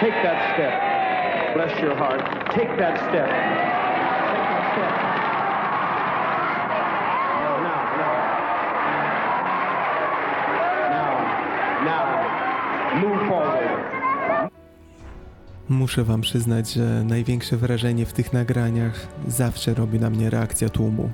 [0.00, 1.54] Take that step.
[1.54, 2.20] Bless your heart.
[2.54, 3.28] Take that step.
[10.90, 11.20] Now,
[11.84, 13.00] now.
[13.00, 13.59] Move forward.
[15.70, 21.10] Muszę wam przyznać, że największe wrażenie w tych nagraniach zawsze robi na mnie reakcja tłumu.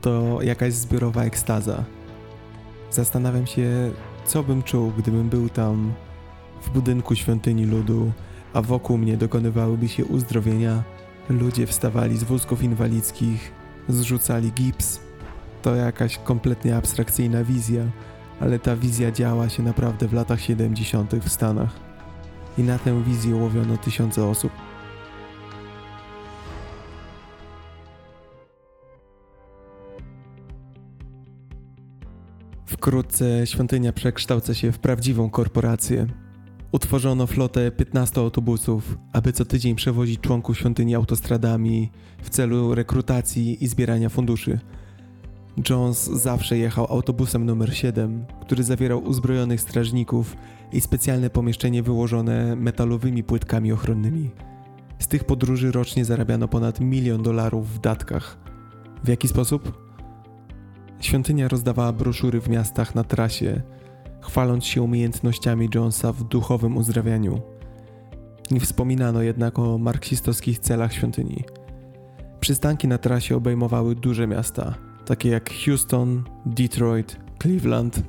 [0.00, 1.84] To jakaś zbiorowa ekstaza.
[2.90, 3.90] Zastanawiam się,
[4.24, 5.92] co bym czuł, gdybym był tam
[6.62, 8.12] w budynku świątyni ludu,
[8.52, 10.82] a wokół mnie dokonywałyby się uzdrowienia.
[11.28, 13.52] Ludzie wstawali z wózków inwalidzkich,
[13.88, 15.00] zrzucali gips.
[15.62, 17.84] To jakaś kompletnie abstrakcyjna wizja,
[18.40, 21.14] ale ta wizja działa się naprawdę w latach 70.
[21.14, 21.89] w Stanach
[22.60, 24.52] i na tę wizję łowiono tysiące osób.
[32.66, 36.06] Wkrótce świątynia przekształca się w prawdziwą korporację.
[36.72, 41.90] Utworzono flotę 15 autobusów, aby co tydzień przewozić członków świątyni autostradami
[42.22, 44.60] w celu rekrutacji i zbierania funduszy.
[45.70, 50.36] Jones zawsze jechał autobusem numer 7, który zawierał uzbrojonych strażników
[50.72, 54.30] i specjalne pomieszczenie wyłożone metalowymi płytkami ochronnymi.
[54.98, 58.38] Z tych podróży rocznie zarabiano ponad milion dolarów w datkach.
[59.04, 59.90] W jaki sposób?
[61.00, 63.62] Świątynia rozdawała broszury w miastach na trasie,
[64.20, 67.40] chwaląc się umiejętnościami Jonesa w duchowym uzdrawianiu.
[68.50, 71.44] Nie wspominano jednak o marksistowskich celach świątyni.
[72.40, 74.74] Przystanki na trasie obejmowały duże miasta,
[75.10, 78.02] takie jak Houston, Detroit, Cleveland.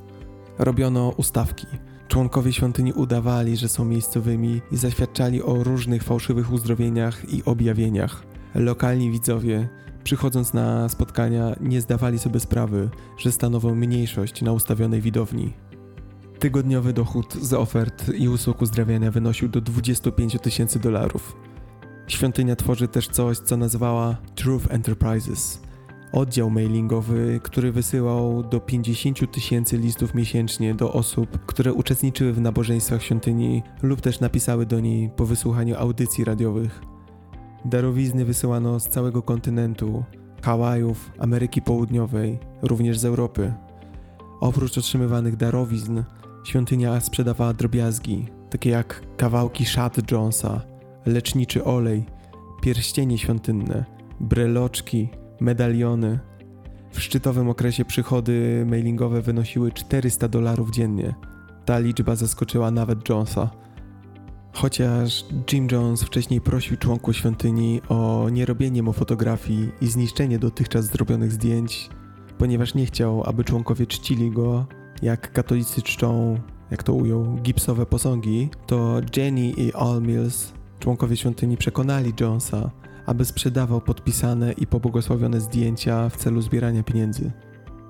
[0.58, 1.66] Robiono ustawki.
[2.08, 8.22] Członkowie świątyni udawali, że są miejscowymi i zaświadczali o różnych fałszywych uzdrowieniach i objawieniach.
[8.54, 9.68] Lokalni widzowie,
[10.04, 15.52] przychodząc na spotkania, nie zdawali sobie sprawy, że stanowią mniejszość na ustawionej widowni.
[16.38, 21.36] Tygodniowy dochód z ofert i usług uzdrawiania wynosił do 25 tysięcy dolarów.
[22.06, 25.71] Świątynia tworzy też coś, co nazywała Truth Enterprises.
[26.12, 33.02] Oddział mailingowy, który wysyłał do 50 tysięcy listów miesięcznie do osób, które uczestniczyły w nabożeństwach
[33.02, 36.80] świątyni lub też napisały do niej po wysłuchaniu audycji radiowych.
[37.64, 40.04] Darowizny wysyłano z całego kontynentu,
[40.42, 43.52] Hawajów, Ameryki Południowej, również z Europy.
[44.40, 46.02] Oprócz otrzymywanych darowizn,
[46.44, 50.60] świątynia sprzedawała drobiazgi, takie jak kawałki szat Jonesa,
[51.06, 52.06] leczniczy olej,
[52.62, 53.84] pierścienie świątynne,
[54.20, 55.08] breloczki,
[55.42, 56.18] medaliony.
[56.92, 61.14] W szczytowym okresie przychody mailingowe wynosiły 400 dolarów dziennie.
[61.64, 63.50] Ta liczba zaskoczyła nawet Jonesa.
[64.52, 71.32] Chociaż Jim Jones wcześniej prosił członków świątyni o nierobienie mu fotografii i zniszczenie dotychczas zrobionych
[71.32, 71.90] zdjęć,
[72.38, 74.66] ponieważ nie chciał, aby członkowie czcili go,
[75.02, 76.38] jak katolicy czczą,
[76.70, 82.70] jak to ujął, gipsowe posągi, to Jenny i All Mills, członkowie świątyni, przekonali Jonesa,
[83.06, 87.32] aby sprzedawał podpisane i pobłogosławione zdjęcia w celu zbierania pieniędzy.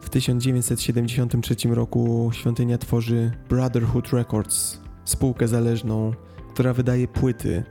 [0.01, 6.13] W 1973 roku świątynia tworzy Brotherhood Records, spółkę zależną,
[6.53, 7.63] która wydaje płyty,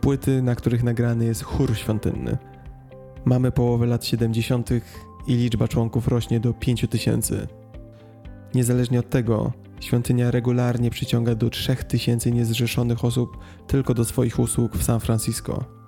[0.00, 2.38] płyty, na których nagrany jest chór świątynny.
[3.24, 4.70] Mamy połowę lat 70.
[5.26, 7.46] i liczba członków rośnie do 5000.
[8.54, 14.82] Niezależnie od tego, świątynia regularnie przyciąga do 3000 niezrzeszonych osób tylko do swoich usług w
[14.82, 15.81] San Francisco.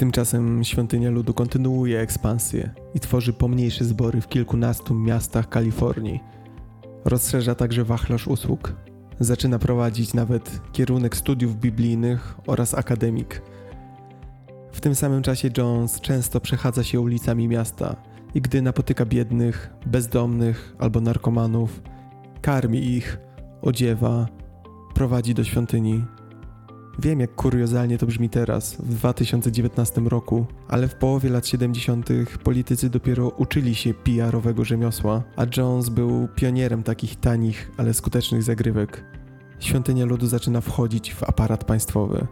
[0.00, 6.20] Tymczasem świątynia ludu kontynuuje ekspansję i tworzy pomniejsze zbory w kilkunastu miastach Kalifornii.
[7.04, 8.76] Rozszerza także wachlarz usług.
[9.18, 13.42] Zaczyna prowadzić nawet kierunek studiów biblijnych oraz akademik.
[14.72, 17.96] W tym samym czasie Jones często przechadza się ulicami miasta
[18.34, 21.82] i gdy napotyka biednych, bezdomnych albo narkomanów,
[22.42, 23.18] karmi ich,
[23.62, 24.26] odziewa,
[24.94, 26.04] prowadzi do świątyni.
[27.02, 32.08] Wiem, jak kuriozalnie to brzmi teraz, w 2019 roku, ale w połowie lat 70.
[32.42, 39.04] politycy dopiero uczyli się PR-owego rzemiosła, a Jones był pionierem takich tanich, ale skutecznych zagrywek.
[39.60, 42.26] Świątynia ludu zaczyna wchodzić w aparat państwowy.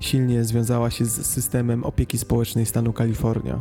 [0.00, 3.60] Silnie związała się z systemem opieki społecznej stanu Kalifornia.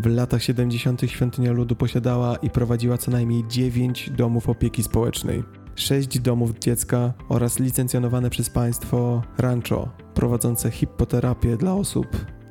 [0.00, 1.00] W latach 70.
[1.06, 7.58] świątynia ludu posiadała i prowadziła co najmniej 9 domów opieki społecznej, 6 domów dziecka oraz
[7.58, 12.06] licencjonowane przez państwo rancho prowadzące hipoterapię dla osób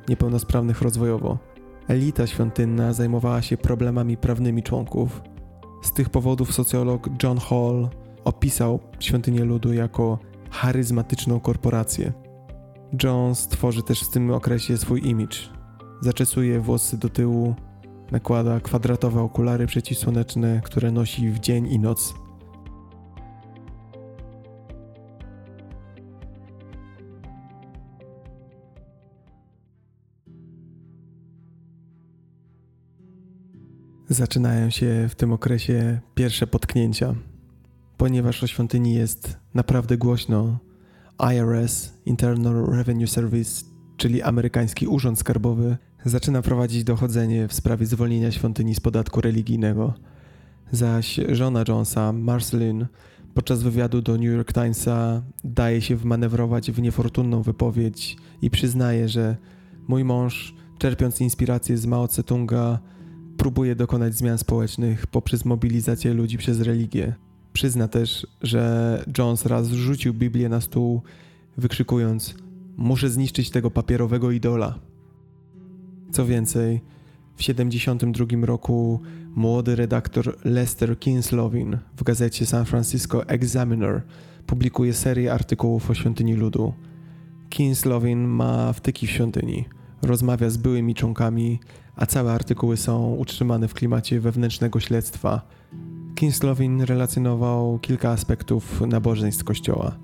[0.08, 1.38] niepełnosprawnych rozwojowo.
[1.88, 5.22] Elita świątynna zajmowała się problemami prawnymi członków.
[5.82, 7.88] Z tych powodów socjolog John Hall
[8.24, 10.18] opisał świątynię ludu jako
[10.50, 12.12] charyzmatyczną korporację.
[13.02, 15.36] Jones tworzy też w tym okresie swój image.
[16.00, 17.54] Zaczesuje włosy do tyłu,
[18.10, 22.14] nakłada kwadratowe okulary przeciwsłoneczne, które nosi w dzień i noc.
[34.10, 37.14] Zaczynają się w tym okresie pierwsze potknięcia.
[37.96, 40.58] Ponieważ o świątyni jest naprawdę głośno,
[41.34, 43.64] IRS, Internal Revenue Service,
[43.96, 49.94] czyli amerykański urząd skarbowy, zaczyna prowadzić dochodzenie w sprawie zwolnienia świątyni z podatku religijnego.
[50.72, 52.86] Zaś żona Jonesa, Marceline,
[53.34, 59.36] podczas wywiadu do New York Timesa daje się wmanewrować w niefortunną wypowiedź i przyznaje, że
[59.88, 62.78] mój mąż, czerpiąc inspirację z Mao Tse-tunga,
[63.40, 67.14] próbuje dokonać zmian społecznych poprzez mobilizację ludzi przez religię.
[67.52, 71.02] Przyzna też, że Jones raz rzucił Biblię na stół,
[71.56, 72.34] wykrzykując:
[72.76, 74.78] Muszę zniszczyć tego papierowego idola.
[76.12, 76.80] Co więcej,
[77.34, 79.00] w 1972 roku
[79.34, 84.02] młody redaktor Lester Kinslovin w gazecie San Francisco Examiner
[84.46, 86.74] publikuje serię artykułów o świątyni ludu.
[87.48, 89.64] Kinslovin ma wtyki w świątyni,
[90.02, 91.60] rozmawia z byłymi członkami,
[92.00, 95.42] a całe artykuły są utrzymane w klimacie wewnętrznego śledztwa.
[96.14, 99.96] Kinslovin relacjonował kilka aspektów nabożeństw kościoła.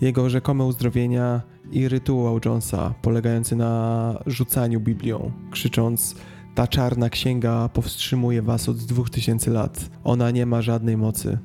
[0.00, 6.14] Jego rzekome uzdrowienia i rytuał Jonesa polegający na rzucaniu Biblią, krzycząc
[6.54, 9.90] ta czarna księga powstrzymuje was od dwóch tysięcy lat.
[10.04, 11.38] Ona nie ma żadnej mocy.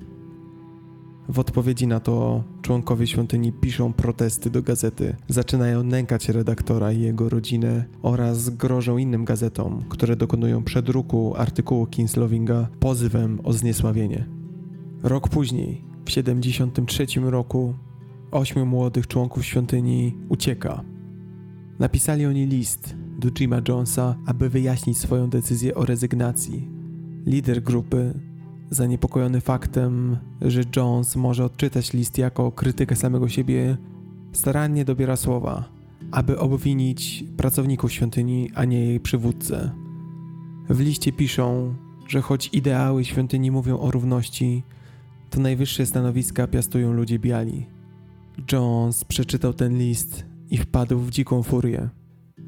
[1.29, 7.29] W odpowiedzi na to członkowie świątyni piszą protesty do gazety, zaczynają nękać redaktora i jego
[7.29, 14.25] rodzinę oraz grożą innym gazetom, które dokonują przedruku artykułu Kinslovinga pozywem o zniesławienie.
[15.03, 17.73] Rok później, w 73 roku,
[18.31, 20.83] ośmiu młodych członków świątyni ucieka.
[21.79, 26.69] Napisali oni list do Jima Jonesa, aby wyjaśnić swoją decyzję o rezygnacji.
[27.25, 28.13] Lider grupy
[28.73, 33.77] Zaniepokojony faktem, że Jones może odczytać list jako krytykę samego siebie,
[34.31, 35.69] starannie dobiera słowa,
[36.11, 39.71] aby obwinić pracowników świątyni, a nie jej przywódcę.
[40.69, 41.75] W liście piszą,
[42.07, 44.63] że choć ideały świątyni mówią o równości,
[45.29, 47.65] to najwyższe stanowiska piastują ludzie biali.
[48.51, 51.89] Jones przeczytał ten list i wpadł w dziką furię.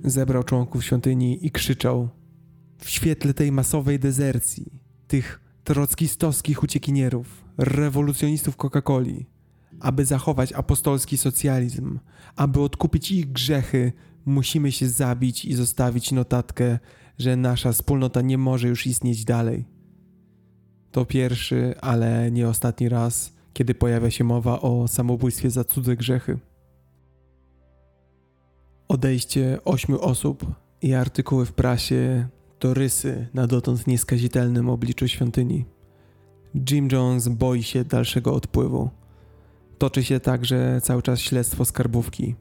[0.03, 2.09] Zebrał członków świątyni i krzyczał:
[2.77, 9.25] W świetle tej masowej dezercji, tych trockistowskich uciekinierów, rewolucjonistów Coca-Coli,
[9.79, 11.99] aby zachować apostolski socjalizm,
[12.35, 13.93] aby odkupić ich grzechy,
[14.25, 16.79] musimy się zabić i zostawić notatkę,
[17.17, 19.65] że nasza wspólnota nie może już istnieć dalej.
[20.91, 26.39] To pierwszy, ale nie ostatni raz, kiedy pojawia się mowa o samobójstwie za cudze grzechy.
[28.87, 30.45] Odejście ośmiu osób
[30.81, 32.27] i artykuły w prasie
[32.59, 35.65] to rysy na dotąd nieskazitelnym obliczu świątyni.
[36.71, 38.89] Jim Jones boi się dalszego odpływu.
[39.77, 42.35] Toczy się także cały czas śledztwo skarbówki.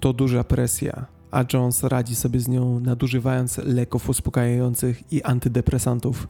[0.00, 6.28] To duża presja, a Jones radzi sobie z nią nadużywając leków uspokajających i antydepresantów.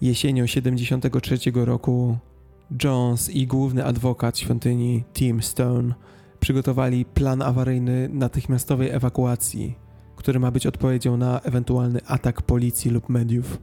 [0.00, 2.18] Jesienią 73 roku
[2.84, 5.94] Jones i główny adwokat świątyni Tim Stone
[6.40, 9.74] przygotowali plan awaryjny natychmiastowej ewakuacji,
[10.22, 13.58] który ma być odpowiedzią na ewentualny atak policji lub mediów.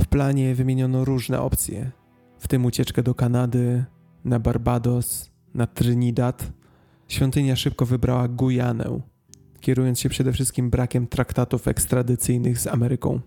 [0.00, 1.90] W planie wymieniono różne opcje,
[2.38, 3.84] w tym ucieczkę do Kanady,
[4.24, 6.52] na Barbados, na Trinidad.
[7.08, 9.00] Świątynia szybko wybrała Gujanę,
[9.60, 13.20] kierując się przede wszystkim brakiem traktatów ekstradycyjnych z Ameryką.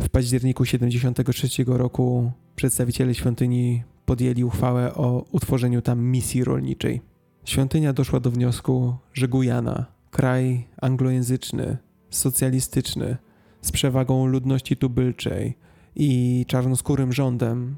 [0.00, 7.00] W październiku 1973 roku przedstawiciele świątyni podjęli uchwałę o utworzeniu tam misji rolniczej.
[7.44, 11.76] Świątynia doszła do wniosku, że Gujana, kraj anglojęzyczny,
[12.10, 13.16] socjalistyczny,
[13.62, 15.58] z przewagą ludności tubylczej
[15.96, 17.76] i czarnoskórym rządem,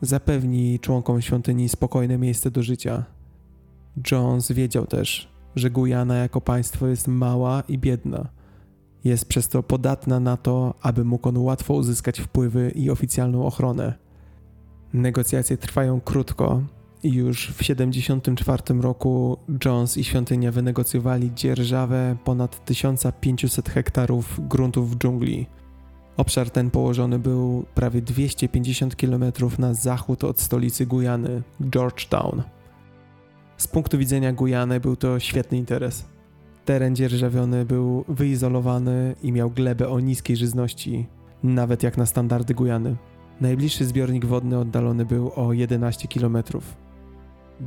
[0.00, 3.04] zapewni członkom świątyni spokojne miejsce do życia.
[4.10, 8.28] Jones wiedział też, że Gujana jako państwo jest mała i biedna.
[9.04, 13.94] Jest przez to podatna na to, aby mógł on łatwo uzyskać wpływy i oficjalną ochronę.
[14.92, 16.62] Negocjacje trwają krótko
[17.04, 25.46] już w 1974 roku Jones i świątynia wynegocjowali dzierżawę ponad 1500 hektarów gruntów w dżungli.
[26.16, 29.24] Obszar ten położony był prawie 250 km
[29.58, 32.42] na zachód od stolicy Gujany, Georgetown.
[33.56, 36.04] Z punktu widzenia Gujany był to świetny interes.
[36.64, 41.06] Teren dzierżawiony był wyizolowany i miał glebę o niskiej żyzności,
[41.42, 42.96] nawet jak na standardy Gujany.
[43.40, 46.36] Najbliższy zbiornik wodny oddalony był o 11 km.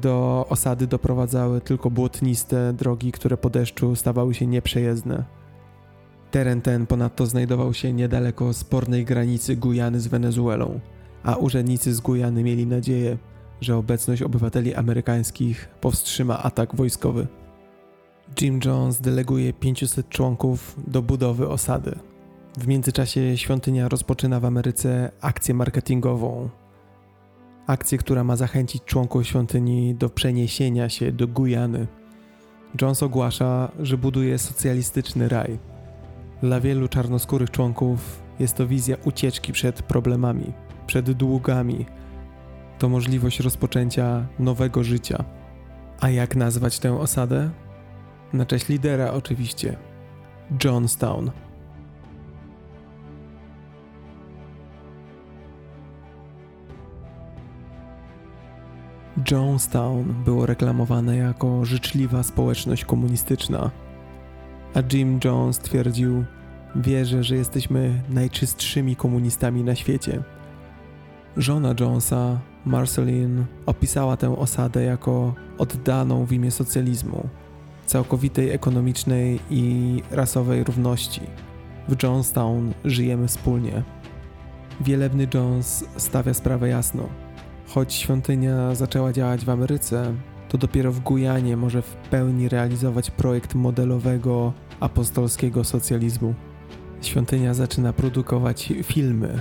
[0.01, 5.23] Do osady doprowadzały tylko błotniste drogi, które po deszczu stawały się nieprzejezdne.
[6.31, 10.79] Teren ten ponadto znajdował się niedaleko spornej granicy Gujany z Wenezuelą,
[11.23, 13.17] a urzędnicy z Gujany mieli nadzieję,
[13.61, 17.27] że obecność obywateli amerykańskich powstrzyma atak wojskowy.
[18.41, 21.95] Jim Jones deleguje 500 członków do budowy osady.
[22.57, 26.49] W międzyczasie świątynia rozpoczyna w Ameryce akcję marketingową.
[27.67, 31.87] Akcję, która ma zachęcić członków świątyni do przeniesienia się do Gujany.
[32.81, 35.59] Jones ogłasza, że buduje socjalistyczny raj.
[36.41, 40.53] Dla wielu czarnoskórych członków jest to wizja ucieczki przed problemami,
[40.87, 41.85] przed długami.
[42.79, 45.23] To możliwość rozpoczęcia nowego życia.
[45.99, 47.49] A jak nazwać tę osadę?
[48.33, 49.77] Na cześć lidera oczywiście.
[50.63, 51.31] Johnstown.
[59.31, 63.71] Jonestown było reklamowane jako życzliwa społeczność komunistyczna,
[64.73, 66.25] a Jim Jones twierdził:
[66.75, 70.23] Wierzę, że jesteśmy najczystszymi komunistami na świecie.
[71.37, 77.29] Żona Jonesa, Marceline, opisała tę osadę jako oddaną w imię socjalizmu,
[77.85, 81.21] całkowitej ekonomicznej i rasowej równości.
[81.87, 83.83] W Jonestown żyjemy wspólnie.
[84.81, 87.24] Wielebny Jones stawia sprawę jasno.
[87.67, 90.13] Choć świątynia zaczęła działać w Ameryce,
[90.49, 96.33] to dopiero w Gujanie może w pełni realizować projekt modelowego apostolskiego socjalizmu.
[97.01, 99.39] Świątynia zaczyna produkować filmy.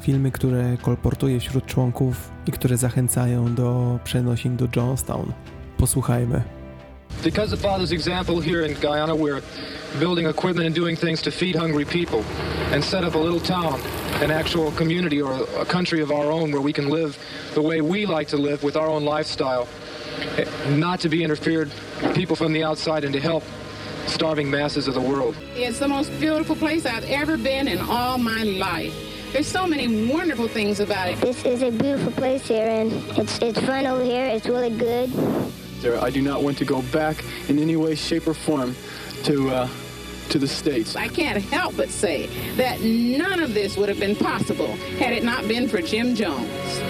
[0.00, 5.32] Filmy, które kolportuje wśród członków i które zachęcają do przenosin do Jonestown.
[5.76, 6.63] Posłuchajmy.
[7.22, 9.42] Because of Father's example here in Guyana, we're
[9.98, 12.22] building equipment and doing things to feed hungry people
[12.72, 13.80] and set up a little town,
[14.22, 17.18] an actual community or a country of our own where we can live
[17.54, 19.68] the way we like to live with our own lifestyle,
[20.70, 21.70] not to be interfered
[22.14, 23.44] people from the outside and to help
[24.06, 25.36] starving masses of the world.
[25.54, 28.94] It's the most beautiful place I've ever been in all my life.
[29.32, 31.20] There's so many wonderful things about it.
[31.20, 34.26] This is a beautiful place here, and it's it's fun over here.
[34.26, 35.10] It's really good.
[35.84, 35.98] There.
[36.08, 37.16] I do not want to go back
[37.48, 38.74] in any way, shape, or form
[39.24, 39.68] to uh,
[40.30, 40.96] to the states.
[40.96, 42.80] I can't help but say that
[43.18, 46.80] none of this would have been possible had it not been for Jim Jones.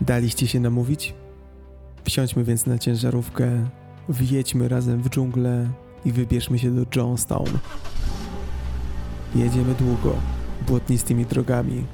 [0.00, 1.14] Daliście się namówić?
[2.04, 3.68] Wsiądźmy więc na ciężarówkę,
[4.08, 5.68] wjedźmy razem w dżunglę
[6.04, 7.58] i wybierzmy się do Jonestown.
[9.34, 10.16] Jedziemy długo,
[10.66, 11.84] błotnistymi drogami.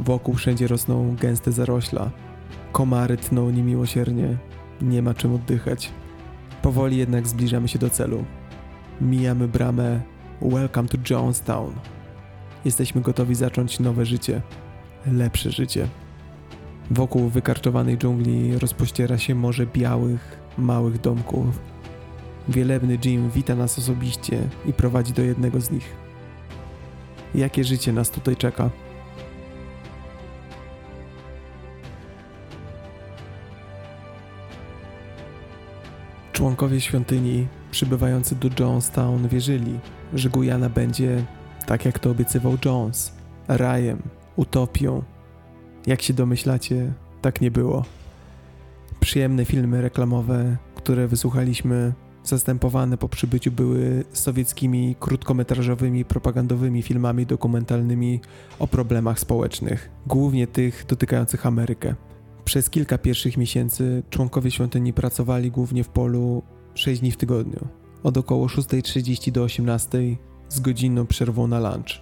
[0.00, 2.10] Wokół wszędzie rosną gęste zarośla.
[2.72, 4.36] Komary tną niemiłosiernie.
[4.80, 5.90] Nie ma czym oddychać.
[6.62, 8.24] Powoli jednak zbliżamy się do celu.
[9.00, 10.00] Mijamy bramę
[10.42, 11.72] Welcome to Jonestown.
[12.64, 14.42] Jesteśmy gotowi zacząć nowe życie.
[15.06, 15.88] Lepsze życie.
[16.90, 21.58] Wokół wykarczowanej dżungli rozpościera się morze białych, małych domków.
[22.48, 25.96] Wielebny Jim wita nas osobiście i prowadzi do jednego z nich.
[27.34, 28.70] Jakie życie nas tutaj czeka?
[36.42, 39.78] Członkowie świątyni przybywający do Jonestown wierzyli,
[40.14, 41.24] że Gujana będzie,
[41.66, 43.12] tak jak to obiecywał Jones,
[43.48, 44.02] rajem,
[44.36, 45.02] utopią.
[45.86, 47.84] Jak się domyślacie, tak nie było.
[49.00, 51.92] Przyjemne filmy reklamowe, które wysłuchaliśmy,
[52.24, 58.20] zastępowane po przybyciu były sowieckimi krótkometrażowymi propagandowymi filmami dokumentalnymi
[58.58, 61.94] o problemach społecznych, głównie tych dotykających Amerykę.
[62.44, 66.42] Przez kilka pierwszych miesięcy członkowie świątyni pracowali głównie w polu
[66.74, 67.68] 6 dni w tygodniu,
[68.02, 70.16] od około 6.30 do 18.00
[70.48, 72.00] z godzinną przerwą na lunch.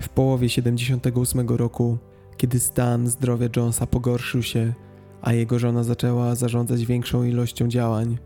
[0.00, 1.98] W połowie 78 roku,
[2.36, 4.74] kiedy stan zdrowia Jonesa pogorszył się,
[5.22, 8.18] a jego żona zaczęła zarządzać większą ilością działań,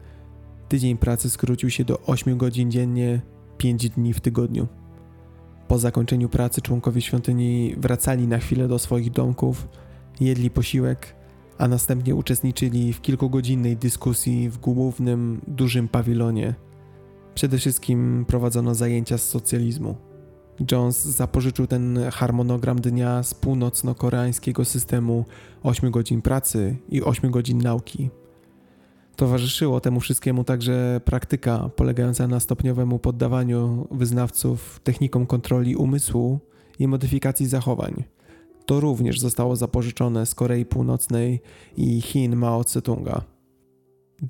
[0.69, 3.21] tydzień pracy skrócił się do 8 godzin dziennie,
[3.59, 4.67] 5 dni w tygodniu.
[5.69, 9.69] Po zakończeniu pracy członkowie świątyni wracali na chwilę do swoich domków,
[10.21, 11.17] jedli posiłek,
[11.59, 16.55] a następnie uczestniczyli w kilkugodzinnej dyskusji w głównym, dużym pawilonie.
[17.35, 19.97] Przede wszystkim prowadzono zajęcia z socjalizmu.
[20.73, 25.25] Jones zapożyczył ten harmonogram dnia z północno-koreańskiego systemu
[25.63, 28.11] 8 godzin pracy i 8 godzin nauki.
[29.17, 36.39] Towarzyszyło temu wszystkiemu także praktyka polegająca na stopniowemu poddawaniu wyznawców technikom kontroli umysłu
[36.79, 38.05] i modyfikacji zachowań.
[38.67, 41.41] To również zostało zapożyczone z Korei Północnej
[41.77, 43.21] i Chin Mao Tse-tunga.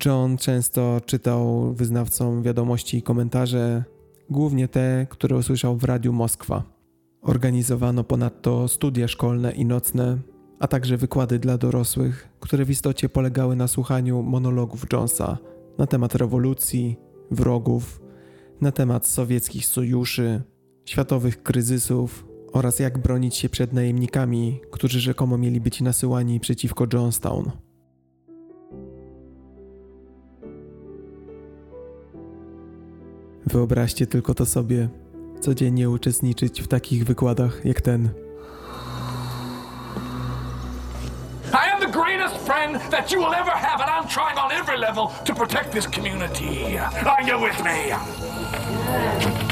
[0.05, 3.83] John często czytał wyznawcom wiadomości i komentarze,
[4.29, 6.63] głównie te, które usłyszał w Radiu Moskwa.
[7.21, 10.17] Organizowano ponadto studia szkolne i nocne,
[10.59, 15.37] a także wykłady dla dorosłych, które w istocie polegały na słuchaniu monologów Jonesa
[15.77, 16.97] na temat rewolucji,
[17.31, 18.01] wrogów,
[18.61, 20.41] na temat sowieckich sojuszy,
[20.85, 22.26] światowych kryzysów
[22.57, 27.51] oraz jak bronić się przed najemnikami, którzy rzekomo mieli być nasyłani przeciwko Johnstown.
[33.45, 34.89] Wyobraźcie tylko to sobie,
[35.39, 38.09] codziennie uczestniczyć w takich wykładach jak ten.
[41.53, 44.77] I am the greatest friend that you will ever have, and I'm trying on every
[44.77, 46.77] level to protect this community.
[47.05, 49.46] Are you with me?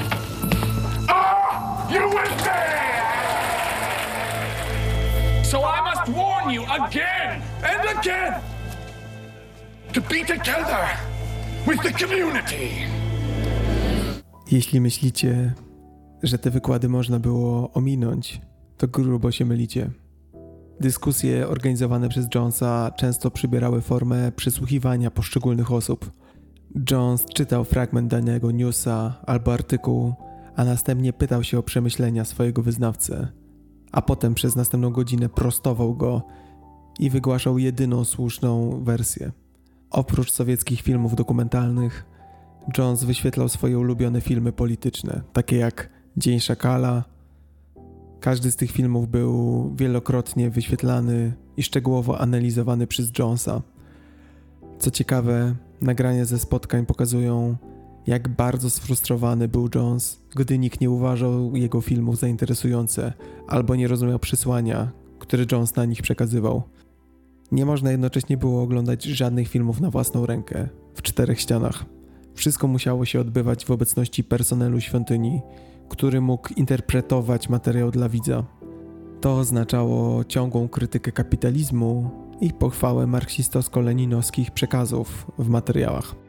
[5.43, 8.33] So I must warn you again and again
[9.93, 10.85] to be together
[11.67, 12.69] with the community.
[14.51, 15.53] Jeśli myślicie,
[16.23, 18.41] że te wykłady można było ominąć,
[18.77, 19.89] to grubo się mylicie.
[20.79, 26.11] Dyskusje organizowane przez Jonesa często przybierały formę przysłuchiwania poszczególnych osób.
[26.91, 30.13] Jones czytał fragment danego newsa albo artykułu,
[30.55, 33.27] a następnie pytał się o przemyślenia swojego wyznawcy,
[33.91, 36.21] a potem przez następną godzinę prostował go
[36.99, 39.31] i wygłaszał jedyną słuszną wersję.
[39.89, 42.05] Oprócz sowieckich filmów dokumentalnych,
[42.77, 47.03] Jones wyświetlał swoje ulubione filmy polityczne, takie jak Dzień Szakala.
[48.19, 53.61] Każdy z tych filmów był wielokrotnie wyświetlany i szczegółowo analizowany przez Jonesa.
[54.79, 57.55] Co ciekawe, nagrania ze spotkań pokazują,
[58.07, 63.13] jak bardzo sfrustrowany był Jones, gdy nikt nie uważał jego filmów za interesujące
[63.47, 66.63] albo nie rozumiał przesłania, które Jones na nich przekazywał.
[67.51, 71.85] Nie można jednocześnie było oglądać żadnych filmów na własną rękę, w czterech ścianach.
[72.33, 75.41] Wszystko musiało się odbywać w obecności personelu świątyni,
[75.89, 78.43] który mógł interpretować materiał dla widza.
[79.21, 82.09] To oznaczało ciągłą krytykę kapitalizmu
[82.41, 86.24] i pochwałę marksistowsko-leninowskich przekazów w materiałach.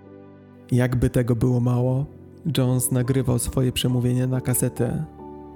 [0.72, 2.06] Jakby tego było mało,
[2.58, 5.04] Jones nagrywał swoje przemówienia na kasetę,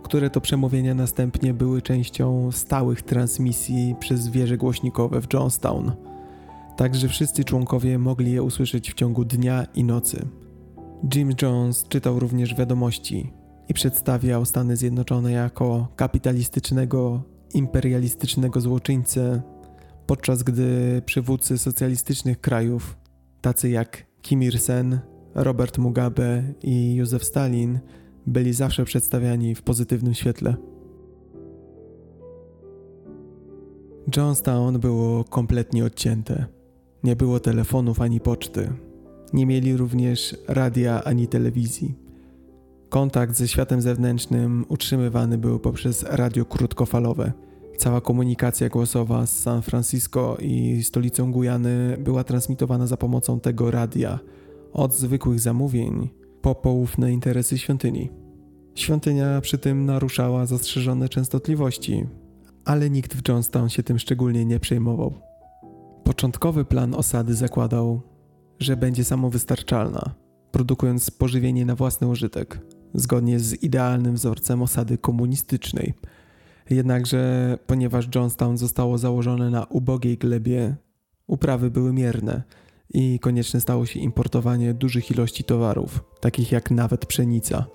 [0.02, 5.92] które to przemówienia następnie były częścią stałych transmisji przez wieże głośnikowe w Johnstown,
[6.76, 10.26] tak że wszyscy członkowie mogli je usłyszeć w ciągu dnia i nocy.
[11.14, 13.32] Jim Jones czytał również wiadomości
[13.68, 17.22] i przedstawiał Stany Zjednoczone jako kapitalistycznego,
[17.54, 19.42] imperialistycznego złoczyńcę,
[20.06, 22.96] podczas gdy przywódcy socjalistycznych krajów,
[23.40, 25.00] tacy jak Kim Il-sen,
[25.34, 27.78] Robert Mugabe i Józef Stalin,
[28.26, 30.56] byli zawsze przedstawiani w pozytywnym świetle.
[34.16, 36.46] Johnstown było kompletnie odcięte.
[37.04, 38.72] Nie było telefonów ani poczty.
[39.32, 41.94] Nie mieli również radia ani telewizji.
[42.88, 47.32] Kontakt ze światem zewnętrznym utrzymywany był poprzez radio krótkofalowe.
[47.80, 54.18] Cała komunikacja głosowa z San Francisco i stolicą Gujany była transmitowana za pomocą tego radia,
[54.72, 56.08] od zwykłych zamówień
[56.42, 58.10] po poufne interesy świątyni.
[58.74, 62.06] Świątynia przy tym naruszała zastrzeżone częstotliwości,
[62.64, 65.14] ale nikt w Johnstown się tym szczególnie nie przejmował.
[66.04, 68.00] Początkowy plan osady zakładał,
[68.58, 70.14] że będzie samowystarczalna,
[70.52, 72.60] produkując pożywienie na własny użytek,
[72.94, 75.94] zgodnie z idealnym wzorcem osady komunistycznej.
[76.70, 80.76] Jednakże, ponieważ Johnstown zostało założone na ubogiej glebie,
[81.26, 82.42] uprawy były mierne
[82.94, 87.66] i konieczne stało się importowanie dużych ilości towarów, takich jak nawet pszenica.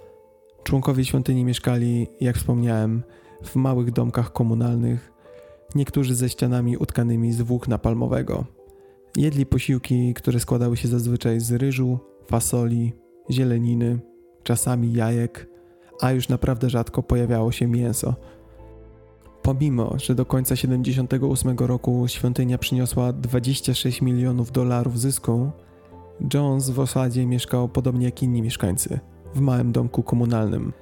[0.64, 3.04] Członkowie świątyni mieszkali, jak wspomniałem,
[3.44, 5.12] w małych domkach komunalnych,
[5.76, 8.46] niektórzy ze ścianami utkanymi z włókna palmowego.
[9.18, 12.94] Jedli posiłki, które składały się zazwyczaj z ryżu, fasoli,
[13.32, 14.00] zieleniny,
[14.44, 15.48] czasami jajek,
[16.02, 18.16] a już naprawdę rzadko pojawiało się mięso.
[19.46, 25.52] Pomimo, że do końca 78 roku świątynia przyniosła 26 milionów dolarów zysku,
[26.34, 29.00] Jones w osadzie mieszkał podobnie jak inni mieszkańcy,
[29.36, 30.74] w małym domku komunalnym.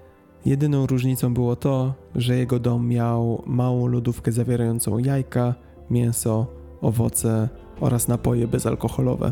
[0.46, 5.56] Jedyną różnicą było to, że jego dom miał małą lodówkę zawierającą jajka,
[5.90, 6.48] mięso,
[6.82, 7.50] owoce
[7.80, 9.32] oraz napoje bezalkoholowe.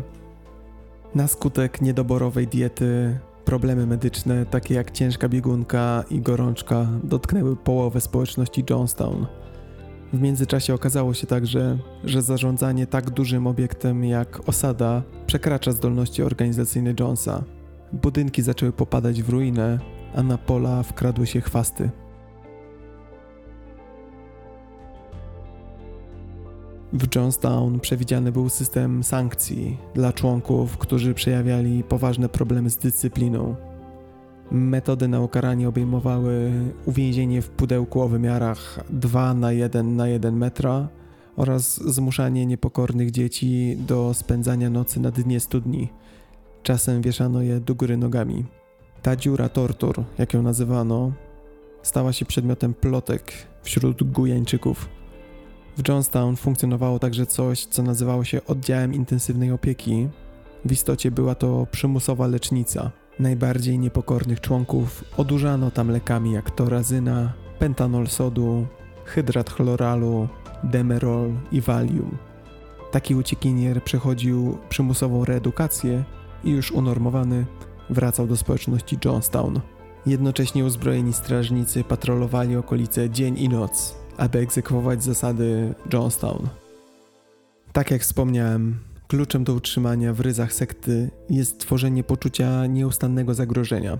[1.14, 8.64] Na skutek niedoborowej diety problemy medyczne, takie jak ciężka biegunka i gorączka, dotknęły połowę społeczności
[8.70, 9.26] Johnstown.
[10.12, 16.94] W międzyczasie okazało się także, że zarządzanie tak dużym obiektem jak osada przekracza zdolności organizacyjne
[17.00, 17.44] Jonesa.
[17.92, 19.78] Budynki zaczęły popadać w ruinę,
[20.14, 21.90] a na pola wkradły się chwasty.
[26.92, 33.54] W Johnstown przewidziany był system sankcji dla członków, którzy przejawiali poważne problemy z dyscypliną.
[34.50, 36.52] Metody na ukaranie obejmowały
[36.86, 40.88] uwięzienie w pudełku o wymiarach 2 na 1 na 1 metra
[41.36, 45.88] oraz zmuszanie niepokornych dzieci do spędzania nocy na dnie studni.
[46.62, 48.44] Czasem wieszano je do góry nogami.
[49.02, 51.12] Ta dziura tortur, jak ją nazywano,
[51.82, 53.32] stała się przedmiotem plotek
[53.62, 55.01] wśród Gujańczyków.
[55.76, 60.08] W Johnstown funkcjonowało także coś, co nazywało się oddziałem intensywnej opieki.
[60.64, 62.90] W istocie była to przymusowa lecznica.
[63.18, 68.66] Najbardziej niepokornych członków odurzano tam lekami jak torazyna, pentanol sodu,
[69.04, 70.28] hydrat chloralu,
[70.64, 72.16] demerol i valium.
[72.90, 76.04] Taki uciekinier przechodził przymusową reedukację
[76.44, 77.46] i już unormowany
[77.90, 79.60] wracał do społeczności Johnstown.
[80.06, 86.48] Jednocześnie uzbrojeni strażnicy patrolowali okolice dzień i noc, aby egzekwować zasady Johnstown.
[87.72, 93.98] Tak jak wspomniałem, kluczem do utrzymania w ryzach sekty jest tworzenie poczucia nieustannego zagrożenia.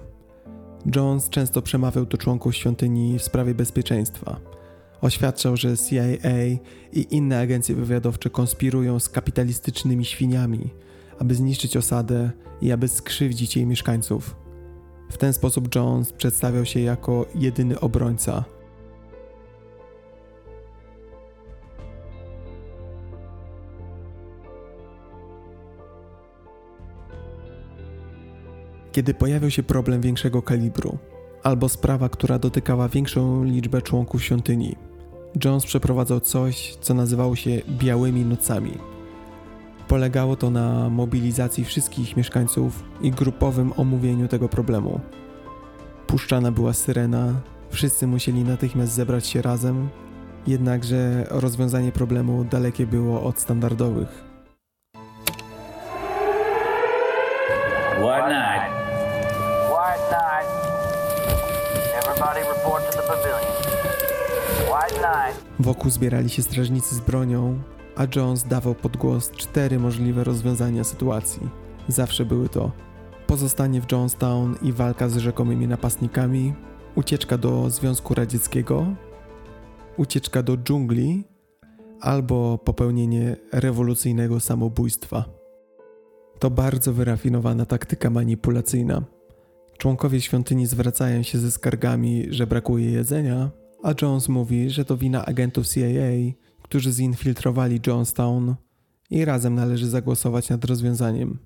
[0.96, 4.40] Jones często przemawiał do członków świątyni w sprawie bezpieczeństwa.
[5.00, 6.36] Oświadczał, że CIA
[6.92, 10.70] i inne agencje wywiadowcze konspirują z kapitalistycznymi świniami,
[11.18, 14.36] aby zniszczyć osadę i aby skrzywdzić jej mieszkańców.
[15.10, 18.44] W ten sposób Jones przedstawiał się jako jedyny obrońca.
[28.92, 30.98] Kiedy pojawił się problem większego kalibru,
[31.42, 34.76] albo sprawa, która dotykała większą liczbę członków świątyni,
[35.44, 38.72] Jones przeprowadzał coś, co nazywało się białymi nocami.
[39.88, 45.00] Polegało to na mobilizacji wszystkich mieszkańców i grupowym omówieniu tego problemu.
[46.06, 47.34] Puszczana była syrena,
[47.70, 49.88] wszyscy musieli natychmiast zebrać się razem,
[50.46, 54.24] jednakże rozwiązanie problemu dalekie było od standardowych.
[58.02, 58.72] What night?
[59.70, 60.48] White night.
[61.94, 63.44] Everybody report to the pavilion.
[64.68, 65.21] White night.
[65.60, 67.62] Wokół zbierali się strażnicy z bronią,
[67.96, 71.48] a Jones dawał pod głos cztery możliwe rozwiązania sytuacji.
[71.88, 72.72] Zawsze były to
[73.26, 76.54] pozostanie w Jonestown i walka z rzekomymi napastnikami,
[76.94, 78.86] ucieczka do Związku Radzieckiego,
[79.96, 81.24] ucieczka do dżungli
[82.00, 85.24] albo popełnienie rewolucyjnego samobójstwa.
[86.38, 89.02] To bardzo wyrafinowana taktyka manipulacyjna.
[89.78, 93.50] Członkowie świątyni zwracają się ze skargami, że brakuje jedzenia,
[93.82, 98.54] a Jones mówi, że to wina agentów CIA, którzy zinfiltrowali Jonestown
[99.10, 101.38] i razem należy zagłosować nad rozwiązaniem.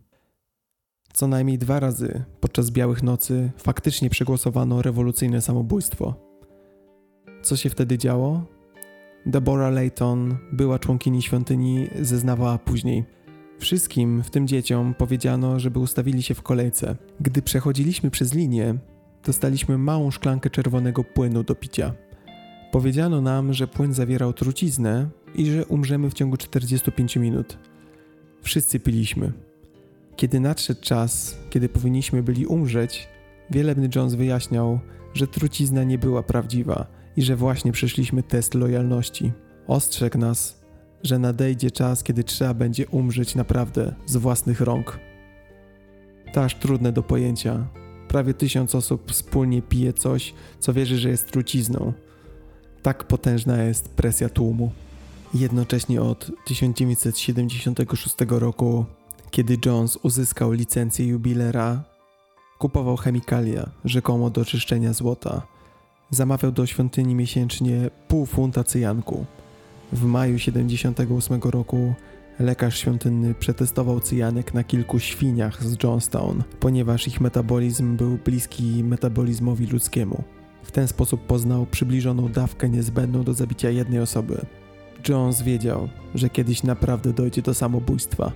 [1.13, 6.15] Co najmniej dwa razy podczas Białych Nocy faktycznie przegłosowano rewolucyjne samobójstwo.
[7.43, 8.45] Co się wtedy działo?
[9.27, 13.05] Deborah Layton, była członkini świątyni, zeznawała później.
[13.59, 16.97] Wszystkim, w tym dzieciom, powiedziano, żeby ustawili się w kolejce.
[17.21, 18.75] Gdy przechodziliśmy przez linię,
[19.25, 21.95] dostaliśmy małą szklankę czerwonego płynu do picia.
[22.73, 27.59] Powiedziano nam, że płyn zawierał truciznę i że umrzemy w ciągu 45 minut.
[28.43, 29.33] Wszyscy piliśmy.
[30.17, 33.09] Kiedy nadszedł czas, kiedy powinniśmy byli umrzeć,
[33.51, 34.81] wielebny Jones wyjaśniał,
[35.15, 36.87] że trucizna nie była prawdziwa
[37.17, 39.33] i że właśnie przeszliśmy test lojalności.
[39.67, 40.61] Ostrzegł nas,
[41.03, 44.99] że nadejdzie czas, kiedy trzeba będzie umrzeć naprawdę z własnych rąk.
[46.33, 47.69] To aż trudne do pojęcia.
[48.09, 51.93] Prawie tysiąc osób wspólnie pije coś, co wierzy, że jest trucizną.
[52.87, 54.73] Tak potężna jest presja tłumu.
[55.35, 58.85] Jednocześnie od 1976 roku,
[59.31, 61.83] kiedy Jones uzyskał licencję jubilera,
[62.59, 65.43] kupował chemikalia, rzekomo do czyszczenia złota.
[66.11, 69.25] Zamawiał do świątyni miesięcznie pół funta cyjanku.
[69.93, 71.95] W maju 78 roku
[72.39, 79.67] lekarz świątynny przetestował cyjanek na kilku świniach z Johnstown, ponieważ ich metabolizm był bliski metabolizmowi
[79.67, 80.36] ludzkiemu.
[80.67, 84.47] W ten sposób poznał przybliżoną dawkę niezbędną do zabicia jednej osoby.
[85.09, 88.33] Jones wiedział, że kiedyś naprawdę dojdzie do samobójstwa.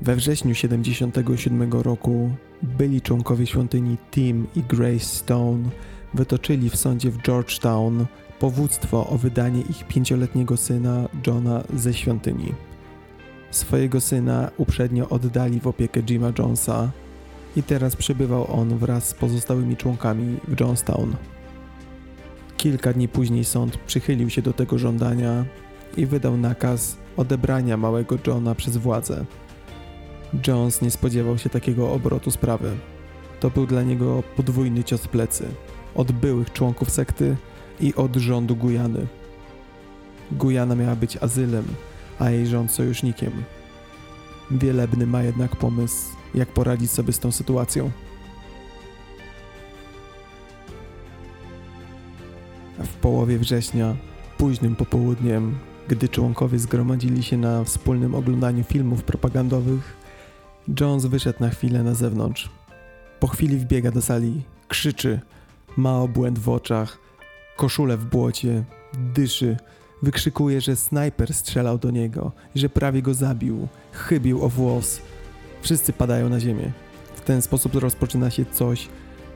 [0.00, 2.30] We wrześniu 77 roku
[2.62, 5.70] byli członkowie świątyni Tim i Grace Stone
[6.14, 8.06] wytoczyli w sądzie w Georgetown
[8.40, 12.54] powództwo o wydanie ich pięcioletniego syna Johna ze świątyni.
[13.50, 16.90] Swojego syna uprzednio oddali w opiekę Jima Jonesa
[17.56, 21.16] i teraz przebywał on wraz z pozostałymi członkami w Johnstown.
[22.56, 25.44] Kilka dni później sąd przychylił się do tego żądania
[25.96, 29.24] i wydał nakaz odebrania małego Johna przez władze.
[30.46, 32.76] Jones nie spodziewał się takiego obrotu sprawy.
[33.40, 35.48] To był dla niego podwójny cios plecy.
[35.94, 37.36] Od byłych członków sekty
[37.80, 39.06] i od rządu Gujany.
[40.32, 41.64] Gujana miała być azylem,
[42.18, 43.32] a jej rząd sojusznikiem.
[44.50, 47.90] Wielebny ma jednak pomysł, jak poradzić sobie z tą sytuacją.
[52.78, 53.96] W połowie września,
[54.38, 55.58] późnym popołudniem,
[55.88, 59.96] gdy członkowie zgromadzili się na wspólnym oglądaniu filmów propagandowych,
[60.80, 62.50] Jones wyszedł na chwilę na zewnątrz.
[63.20, 65.20] Po chwili wbiega do sali, krzyczy,
[65.76, 66.98] ma obłęd w oczach,
[67.60, 68.64] koszulę w błocie,
[69.14, 69.56] dyszy,
[70.02, 75.00] wykrzykuje, że snajper strzelał do niego i że prawie go zabił, chybił o włos.
[75.62, 76.72] Wszyscy padają na ziemię.
[77.14, 78.88] W ten sposób rozpoczyna się coś,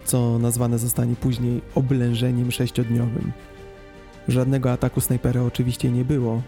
[0.04, 3.32] co nazwane zostanie później oblężeniem sześciodniowym.
[4.28, 6.42] Żadnego ataku snajpera oczywiście nie było,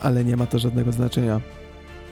[0.00, 1.40] ale nie ma to żadnego znaczenia.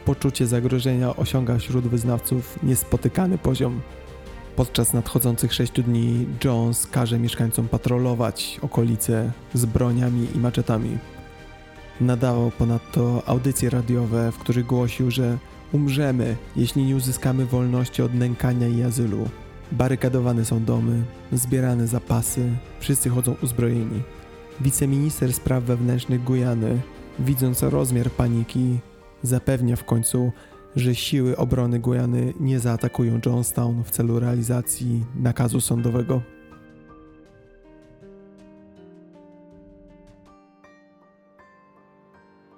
[0.04, 3.80] Poczucie zagrożenia osiąga wśród wyznawców niespotykany poziom.
[4.58, 10.98] Podczas nadchodzących sześciu dni Jones każe mieszkańcom patrolować okolice z broniami i maczetami.
[12.00, 15.38] Nadawał ponadto audycje radiowe, w których głosił, że
[15.72, 19.28] umrzemy, jeśli nie uzyskamy wolności od nękania i azylu.
[19.72, 21.02] Barykadowane są domy,
[21.32, 22.48] zbierane zapasy,
[22.80, 24.02] wszyscy chodzą uzbrojeni.
[24.60, 26.80] Wiceminister spraw wewnętrznych Gujany,
[27.18, 28.78] widząc rozmiar paniki,
[29.22, 30.32] zapewnia w końcu,
[30.76, 36.22] że siły obrony Gujany nie zaatakują Johnstown w celu realizacji nakazu sądowego.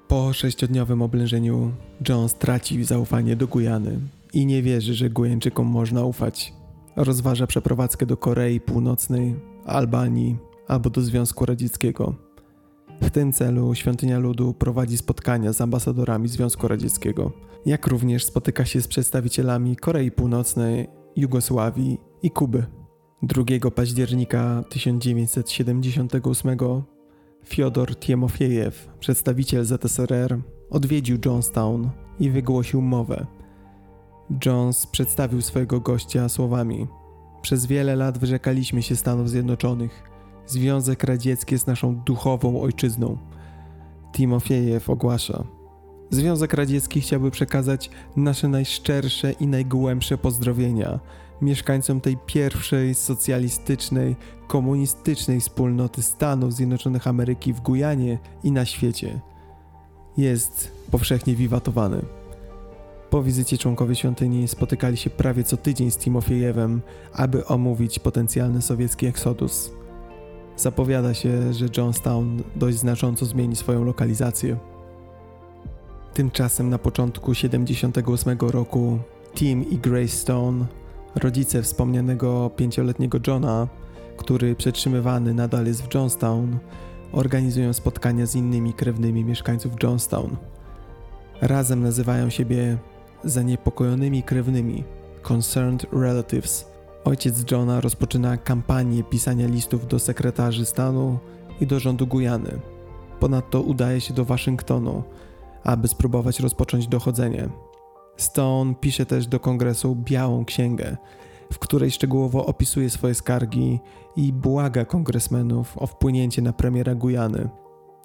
[0.09, 1.73] Po sześciodniowym oblężeniu
[2.09, 3.99] John stracił zaufanie do Gujany
[4.33, 6.53] i nie wierzy, że Gujańczykom można ufać.
[6.97, 9.35] Rozważa przeprowadzkę do Korei Północnej,
[9.67, 10.37] Albanii
[10.69, 12.30] albo do Związku Radzieckiego.
[13.03, 17.33] W tym celu Świątynia Ludu prowadzi spotkania z ambasadorami Związku Radzieckiego,
[17.67, 22.67] jak również spotyka się z przedstawicielami Korei Północnej, Jugosławii i Kuby.
[23.23, 26.59] 2 października 1978
[27.45, 30.39] Fiodor Tiemofiejew, przedstawiciel ZSRR,
[30.71, 31.91] odwiedził Johnstown
[32.21, 33.27] i wygłosił mowę.
[34.47, 36.87] Jones przedstawił swojego gościa słowami:
[37.43, 40.10] Przez wiele lat wyrzekaliśmy się Stanów Zjednoczonych.
[40.51, 43.19] Związek Radziecki jest naszą duchową ojczyzną.
[44.13, 45.45] Timofiejew ogłasza:
[46.11, 51.01] Związek Radziecki chciałby przekazać nasze najszczersze i najgłębsze pozdrowienia
[51.43, 54.17] mieszkańcom tej pierwszej socjalistycznej,
[54.49, 59.21] komunistycznej wspólnoty Stanów Zjednoczonych Ameryki w Gujanie i na świecie.
[60.17, 62.03] Jest powszechnie wiwatowany.
[63.11, 66.81] Po wizycie członkowie świątyni spotykali się prawie co tydzień z Timofiejewem,
[67.13, 69.80] aby omówić potencjalny sowiecki eksodus.
[70.61, 74.57] Zapowiada się, że Johnstown dość znacząco zmieni swoją lokalizację.
[76.15, 78.99] Tymczasem na początku 78 roku
[79.35, 80.67] Tim i Grace Stone,
[81.15, 83.69] rodzice wspomnianego pięcioletniego Johna,
[84.17, 86.59] który przetrzymywany nadal jest w Johnstown,
[87.13, 90.37] organizują spotkania z innymi krewnymi mieszkańców Johnstown.
[91.41, 92.79] Razem nazywają siebie
[93.25, 94.85] zaniepokojonymi krewnymi
[95.23, 96.70] Concerned Relatives.
[97.05, 101.19] Ojciec Johna rozpoczyna kampanię pisania listów do sekretarzy stanu
[101.61, 102.61] i do rządu Gujany.
[103.21, 105.03] Ponadto udaje się do Waszyngtonu,
[105.65, 107.49] aby spróbować rozpocząć dochodzenie.
[108.17, 110.97] Stone pisze też do kongresu Białą Księgę,
[111.53, 113.81] w której szczegółowo opisuje swoje skargi
[114.17, 117.49] i błaga kongresmenów o wpłynięcie na premiera Gujany.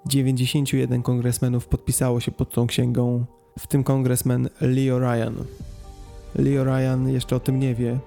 [0.06, 3.26] 91 kongresmenów podpisało się pod tą księgą,
[3.60, 5.36] w tym kongresmen Leo Ryan.
[6.36, 8.00] Leo Ryan jeszcze o tym nie wie,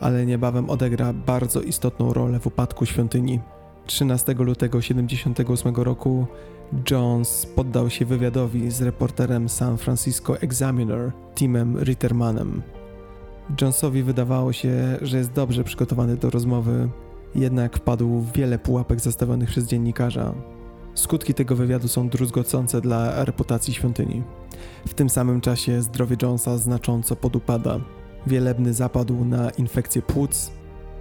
[0.00, 3.40] ale niebawem odegra bardzo istotną rolę w upadku świątyni.
[3.86, 6.26] 13 lutego 78 roku
[6.90, 12.62] Jones poddał się wywiadowi z reporterem San Francisco Examiner Timem Rittermanem.
[13.60, 16.88] Jonesowi wydawało się, że jest dobrze przygotowany do rozmowy,
[17.34, 20.34] jednak wpadł w wiele pułapek zastawionych przez dziennikarza.
[20.94, 24.22] Skutki tego wywiadu są druzgocące dla reputacji świątyni.
[24.86, 27.80] W tym samym czasie zdrowie Jonesa znacząco podupada.
[28.26, 30.50] Wielebny zapadł na infekcję płuc,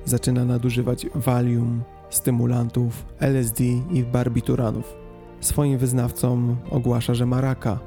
[0.05, 4.95] zaczyna nadużywać Valium, stymulantów, LSD i barbituranów.
[5.39, 7.79] Swoim wyznawcom ogłasza, że ma raka.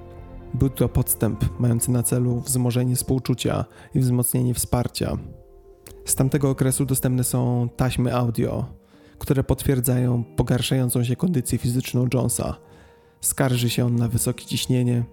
[0.54, 3.64] Był to podstęp mający na celu wzmożenie współczucia
[3.94, 5.18] i wzmocnienie wsparcia.
[6.04, 8.64] Z tamtego okresu dostępne są taśmy audio,
[9.18, 12.56] które potwierdzają pogarszającą się kondycję fizyczną Jonesa.
[13.20, 15.04] Skarży się on na wysokie ciśnienie,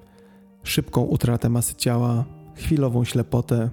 [0.63, 3.69] szybką utratę masy ciała, chwilową ślepotę,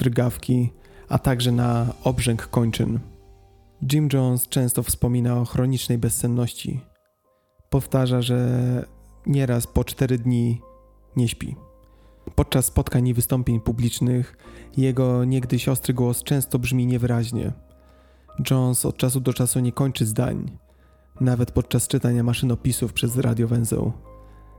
[0.00, 0.72] drgawki,
[1.08, 3.00] a także na obrzęk kończyn.
[3.92, 6.80] Jim Jones często wspomina o chronicznej bezsenności.
[7.70, 8.40] Powtarza, że
[9.26, 10.60] nieraz po cztery dni
[11.16, 11.56] nie śpi.
[12.34, 14.36] Podczas spotkań i wystąpień publicznych
[14.76, 17.52] jego niegdyś ostry głos często brzmi niewyraźnie.
[18.50, 20.58] Jones od czasu do czasu nie kończy zdań,
[21.20, 23.92] nawet podczas czytania maszynopisów przez radiowęzeł.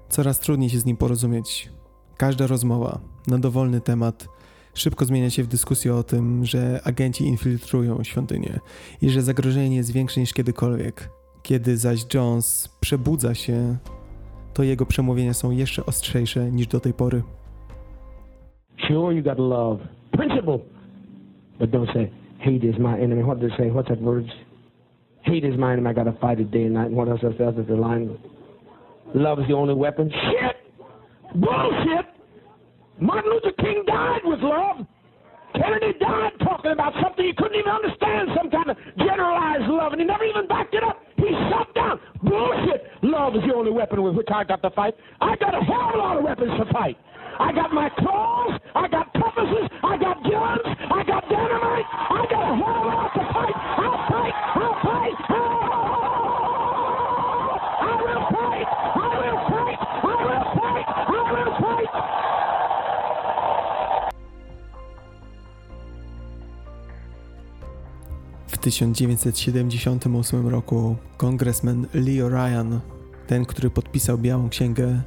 [0.10, 1.70] Coraz trudniej się z nim porozumieć.
[2.18, 4.28] Każda rozmowa na dowolny temat
[4.74, 8.60] szybko zmienia się w dyskusję o tym, że agenci infiltrują świątynię
[9.02, 11.10] i że zagrożenie jest większe niż kiedykolwiek.
[11.44, 13.78] Kiedy zaś Jones przebudza się,
[14.54, 17.24] to jego przemówienia są jeszcze ostrzejsze niż do tej pory.
[18.88, 19.80] Sure, you gotta love
[20.12, 20.60] principle,
[21.60, 22.10] but don't say
[22.40, 23.24] hate is my enemy.
[23.24, 23.72] What did they say?
[23.72, 24.26] What's that word?
[25.24, 25.90] Hate is my enemy.
[25.90, 26.92] I gotta fight it day and night.
[26.92, 28.18] What else is the line?
[29.14, 30.10] Love is the only weapon.
[30.10, 30.56] Shit!
[31.36, 32.11] Bullshit!
[33.02, 34.86] Martin Luther King died with love.
[35.58, 40.00] Kennedy died talking about something he couldn't even understand, some kind of generalized love, and
[40.00, 41.02] he never even backed it up.
[41.18, 42.00] He shut down.
[42.22, 42.86] Bullshit!
[43.02, 44.94] Love is the only weapon with which I got to fight.
[45.20, 46.96] I got a hell of a lot of weapons to fight.
[47.40, 52.44] I got my claws, I got compasses, I got guns, I got dynamite, I got
[52.46, 53.56] a hell of a lot to fight.
[53.82, 56.18] I'll fight, I'll fight, I
[68.62, 72.80] 1978 roku kongresmen Leo Ryan,
[73.28, 75.02] ten, który podpisał Białą Księgę,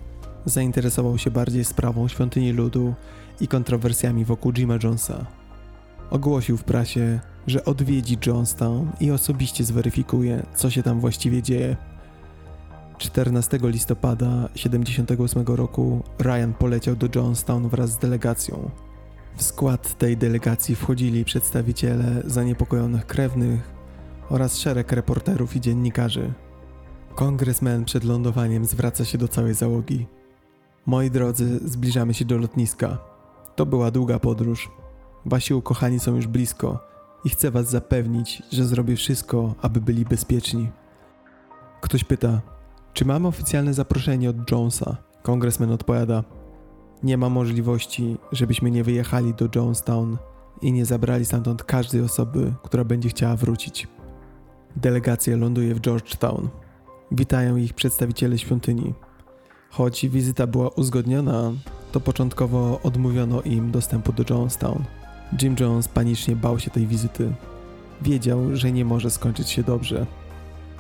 [0.45, 2.95] zainteresował się bardziej sprawą świątyni ludu
[3.41, 5.27] i kontrowersjami wokół Jima Jonesa.
[6.11, 11.77] Ogłosił w prasie, że odwiedzi Johnstown i osobiście zweryfikuje, co się tam właściwie dzieje.
[12.99, 18.71] 14 listopada 1978 roku Ryan poleciał do Johnstown wraz z delegacją.
[19.37, 23.70] W skład tej delegacji wchodzili przedstawiciele zaniepokojonych krewnych
[24.30, 26.32] oraz szereg reporterów i dziennikarzy.
[27.14, 30.07] Kongresmen przed lądowaniem zwraca się do całej załogi.
[30.87, 32.99] Moi drodzy, zbliżamy się do lotniska.
[33.57, 34.70] To była długa podróż.
[35.26, 36.78] Wasi ukochani są już blisko
[37.24, 40.70] i chcę was zapewnić, że zrobię wszystko, aby byli bezpieczni.
[41.80, 42.41] Ktoś pyta,
[42.93, 44.97] czy mamy oficjalne zaproszenie od Jonesa?
[45.22, 46.24] Kongresmen odpowiada,
[47.05, 50.17] nie ma możliwości, żebyśmy nie wyjechali do Jonestown
[50.63, 53.89] i nie zabrali stamtąd każdej osoby, która będzie chciała wrócić.
[54.77, 56.49] Delegacja ląduje w Georgetown.
[57.13, 58.95] Witają ich przedstawiciele świątyni.
[59.71, 61.53] Choć wizyta była uzgodniona,
[61.93, 64.85] to początkowo odmówiono im dostępu do Jonestown.
[65.43, 67.35] Jim Jones panicznie bał się tej wizyty.
[68.03, 70.07] Wiedział, że nie może skończyć się dobrze.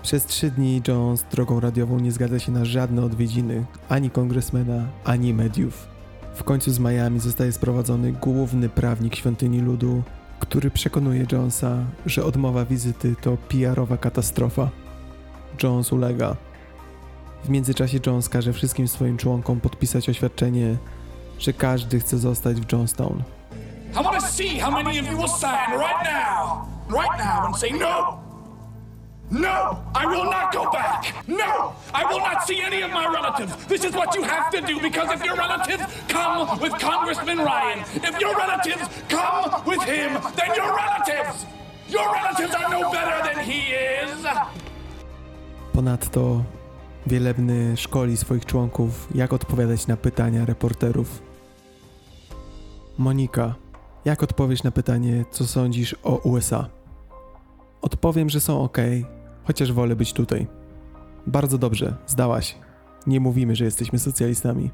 [0.02, 5.34] Przez trzy dni Jones drogą radiową nie zgadza się na żadne odwiedziny ani kongresmena, ani
[5.34, 5.93] mediów.
[6.34, 10.02] W końcu z Miami zostaje sprowadzony główny prawnik świątyni ludu,
[10.40, 11.76] który przekonuje Jonesa,
[12.06, 14.68] że odmowa wizyty to PR-owa katastrofa.
[15.62, 16.36] Jones ulega.
[17.44, 20.76] W międzyczasie Jones każe wszystkim swoim członkom podpisać oświadczenie,
[21.38, 23.22] że każdy chce zostać w Johnstown.
[23.92, 27.56] I want to see how many of you will sign right now, right now, and
[27.56, 28.23] say no.
[29.34, 31.12] No, I will not go back.
[31.26, 33.52] No, I will not see any of my relatives.
[33.66, 37.80] This is what you have to do because if your relatives come with Congressman Ryan,
[37.94, 41.46] if your relatives come with him, then your relatives,
[41.88, 44.26] your relatives are no better than he is.
[45.72, 46.44] Ponadto
[47.06, 51.22] Wielebny szkoli swoich członków, jak odpowiadać na pytania reporterów.
[52.98, 53.54] Monika,
[54.04, 56.68] jak odpowiesz na pytanie, co sądzisz o USA?
[57.82, 58.78] Odpowiem, że są ok,
[59.44, 60.46] chociaż wolę być tutaj.
[61.26, 62.58] Bardzo dobrze, zdałaś.
[63.06, 64.70] Nie mówimy, że jesteśmy socjalistami.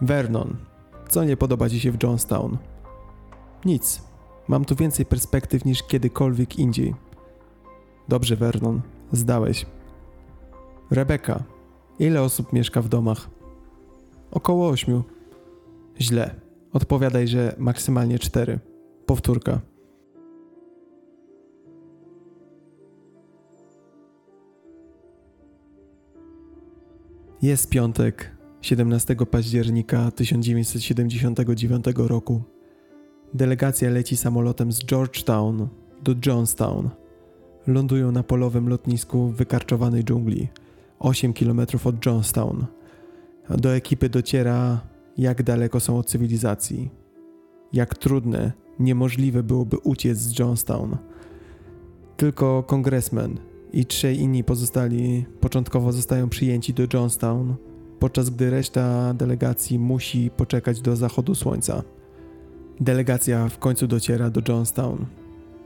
[0.00, 0.56] Vernon,
[1.08, 2.58] co nie podoba ci się w Johnstown?
[3.64, 4.02] Nic.
[4.48, 6.94] Mam tu więcej perspektyw niż kiedykolwiek indziej.
[8.08, 8.80] Dobrze, Vernon,
[9.12, 9.66] zdałeś.
[10.90, 11.42] Rebeka,
[11.98, 13.30] ile osób mieszka w domach?
[14.30, 15.04] Około ośmiu.
[16.00, 16.34] Źle.
[16.72, 18.58] Odpowiadaj, że maksymalnie cztery.
[19.06, 19.60] Powtórka.
[27.46, 32.42] Jest piątek, 17 października 1979 roku.
[33.34, 35.68] Delegacja leci samolotem z Georgetown
[36.02, 36.90] do Johnstown.
[37.66, 40.48] Lądują na polowym lotnisku w wykarczowanej dżungli,
[40.98, 42.66] 8 km od Johnstown.
[43.50, 44.80] Do ekipy dociera,
[45.18, 46.90] jak daleko są od cywilizacji.
[47.72, 50.96] Jak trudne, niemożliwe byłoby uciec z Johnstown.
[52.16, 53.38] Tylko kongresmen
[53.76, 57.54] i trzej inni pozostali początkowo zostają przyjęci do Johnstown,
[57.98, 61.82] podczas gdy reszta delegacji musi poczekać do zachodu słońca.
[62.80, 65.06] Delegacja w końcu dociera do Johnstown.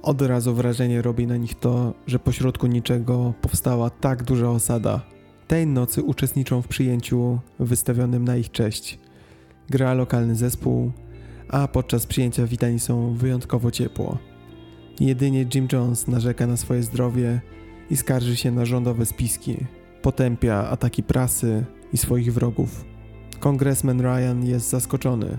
[0.03, 5.01] Od razu wrażenie robi na nich to, że pośrodku niczego powstała tak duża osada.
[5.49, 8.99] Tej nocy uczestniczą w przyjęciu wystawionym na ich cześć.
[9.69, 10.93] Gra lokalny zespół,
[11.49, 14.19] a podczas przyjęcia witani są wyjątkowo ciepło.
[15.01, 17.41] Jedynie Jim Jones narzeka na swoje zdrowie
[17.91, 19.57] i skarży się na rządowe spiski.
[20.03, 22.85] Potępia ataki prasy i swoich wrogów.
[23.41, 25.39] Kongresmen Ryan jest zaskoczony.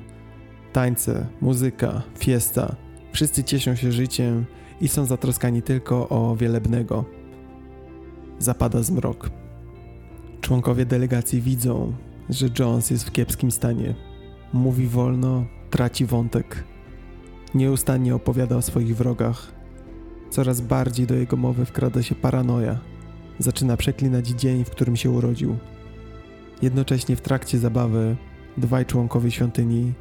[0.73, 2.75] Tańce, muzyka, fiesta.
[3.11, 4.45] Wszyscy cieszą się życiem
[4.81, 7.05] i są zatroskani tylko o wielebnego.
[8.39, 9.29] Zapada zmrok.
[10.41, 11.93] Członkowie delegacji widzą,
[12.29, 13.95] że Jones jest w kiepskim stanie.
[14.53, 16.63] Mówi wolno, traci wątek.
[17.55, 19.60] Nieustannie opowiada o swoich wrogach.
[20.31, 22.79] Coraz bardziej do jego mowy wkrada się paranoja.
[23.39, 25.57] Zaczyna przeklinać dzień, w którym się urodził.
[26.61, 28.15] Jednocześnie w trakcie zabawy
[28.57, 29.93] dwaj członkowie świątyni,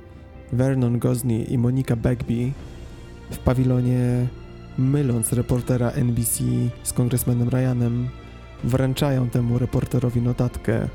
[0.53, 2.53] Vernon Gosney i Monica Bagby,
[3.31, 4.27] w pawilonie,
[4.79, 6.45] myląc reportera NBC
[6.83, 8.09] z kongresmenem Ryanem,
[8.65, 10.89] wręczają temu reporterowi notatkę,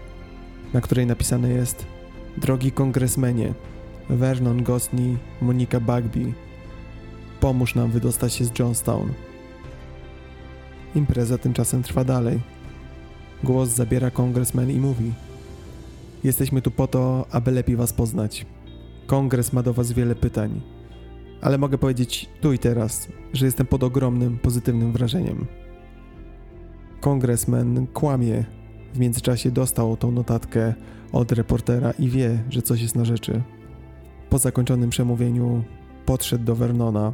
[0.73, 1.85] na której napisane jest
[2.37, 3.53] Drogi kongresmenie,
[4.09, 6.33] Vernon Gosney, Monica Bagby,
[7.39, 9.24] pomóż nam wydostać się z Johnstown.
[10.95, 12.39] Impreza tymczasem trwa dalej.
[13.43, 15.11] Głos zabiera kongresmen i mówi:
[16.23, 18.45] Jesteśmy tu po to, aby lepiej was poznać.
[19.07, 20.61] Kongres ma do was wiele pytań,
[21.41, 25.45] ale mogę powiedzieć tu i teraz, że jestem pod ogromnym, pozytywnym wrażeniem.
[27.01, 28.45] Kongresmen kłamie.
[28.93, 30.73] W międzyczasie dostał tą notatkę
[31.11, 33.41] od reportera i wie, że coś jest na rzeczy.
[34.29, 35.63] Po zakończonym przemówieniu
[36.05, 37.13] podszedł do Vernona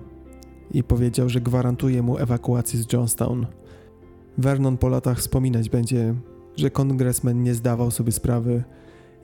[0.74, 3.46] i powiedział, że gwarantuje mu ewakuację z Johnstown.
[4.38, 6.16] Vernon po latach wspominać będzie,
[6.56, 8.64] że kongresmen nie zdawał sobie sprawy,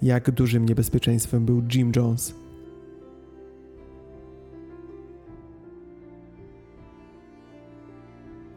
[0.02, 2.36] jak dużym niebezpieczeństwem był Jim Jones.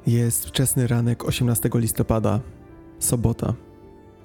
[0.07, 2.41] Jest wczesny ranek 18 listopada,
[2.99, 3.55] sobota.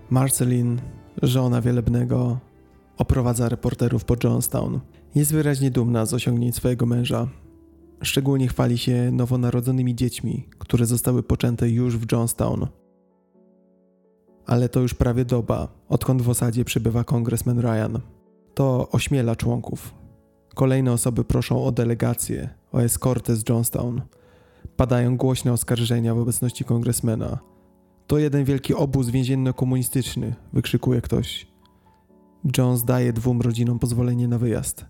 [0.10, 0.82] Marceline,
[1.22, 2.40] żona wielebnego,
[2.98, 4.80] oprowadza reporterów po Johnstown.
[5.16, 7.28] Jest wyraźnie dumna z osiągnięć swojego męża.
[8.02, 12.68] Szczególnie chwali się nowonarodzonymi dziećmi, które zostały poczęte już w Johnstown.
[14.46, 18.00] Ale to już prawie doba, odkąd w osadzie przybywa kongresmen Ryan.
[18.54, 19.94] To ośmiela członków.
[20.56, 24.02] Kolejne osoby proszą o delegację, o eskortę z Johnstown.
[24.78, 27.40] Padają głośne oskarżenia w obecności kongresmena.
[28.08, 31.48] To jeden wielki obóz więzienno-komunistyczny, wykrzykuje ktoś.
[32.58, 34.86] Jones daje dwóm rodzinom pozwolenie na wyjazd.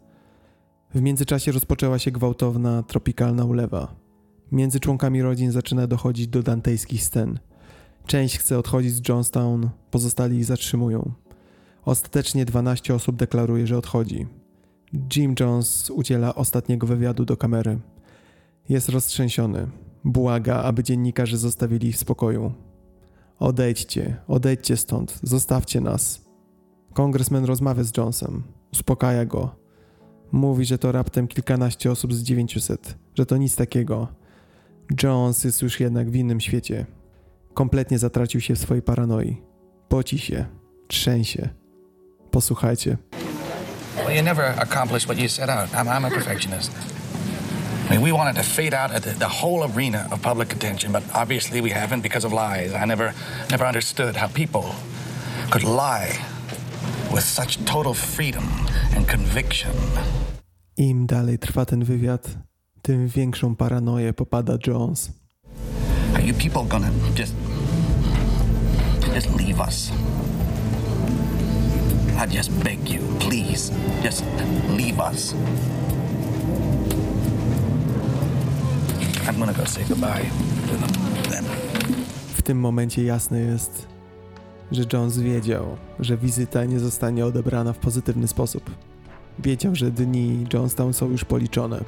[0.95, 3.95] W międzyczasie rozpoczęła się gwałtowna, tropikalna ulewa.
[4.51, 7.39] Między członkami rodzin zaczyna dochodzić do dantejskich scen.
[8.05, 11.11] Część chce odchodzić z Johnstown, pozostali ich zatrzymują.
[11.85, 14.27] Ostatecznie 12 osób deklaruje, że odchodzi.
[15.15, 17.79] Jim Jones udziela ostatniego wywiadu do kamery.
[18.69, 19.67] Jest roztrzęsiony.
[20.03, 22.53] Błaga, aby dziennikarze zostawili ich w spokoju.
[23.39, 26.25] Odejdźcie, odejdźcie stąd, zostawcie nas.
[26.93, 28.43] Kongresmen rozmawia z Jonesem,
[28.73, 29.64] uspokaja go.
[30.31, 34.07] Mówi, że to raptem kilkanaście osób z 900, że to nic takiego.
[35.03, 36.85] Jones jest już jednak w innym świecie.
[37.53, 39.41] Kompletnie zatracił się w swojej paranoi.
[39.89, 40.45] Poci się,
[40.87, 41.49] trzęsie.
[42.31, 42.97] Posłuchajcie.
[43.97, 45.69] Well, you never accomplished what you set out.
[45.69, 46.71] I'm, I'm a perfectionist.
[47.87, 51.03] I mean, we wanted to fade out the, the whole arena of public attention, but
[51.13, 52.73] obviously we haven't because of lies.
[52.73, 53.13] I never,
[53.51, 54.63] never understood how people
[55.49, 56.19] could lie
[57.15, 58.43] with such total freedom
[58.95, 59.71] and conviction.
[60.77, 62.37] Im dalej trwa ten wywiad,
[62.81, 65.11] tym większą paranoję popada Jones.
[66.13, 67.33] Are you people gonna just,
[69.13, 69.91] just leave us?
[72.17, 73.71] I just beg you, please,
[74.03, 74.23] just
[74.77, 75.33] leave us.
[79.27, 80.25] I'm gonna go say goodbye
[80.67, 81.45] to them.
[82.35, 83.87] W tym momencie jasne jest,
[84.75, 85.65] że Jones wiedział,
[85.99, 88.71] że wizyta nie zostanie odebrana w pozytywny sposób.
[89.39, 91.83] Wiedział, że dni Jonestown są już policzone.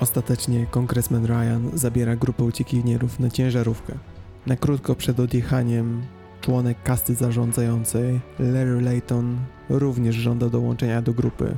[0.00, 3.94] Ostatecznie kongresmen Ryan zabiera grupę uciekinierów na ciężarówkę.
[4.46, 6.02] Na krótko przed odjechaniem
[6.40, 11.56] członek kasty zarządzającej, Larry Layton, również żąda dołączenia do grupy.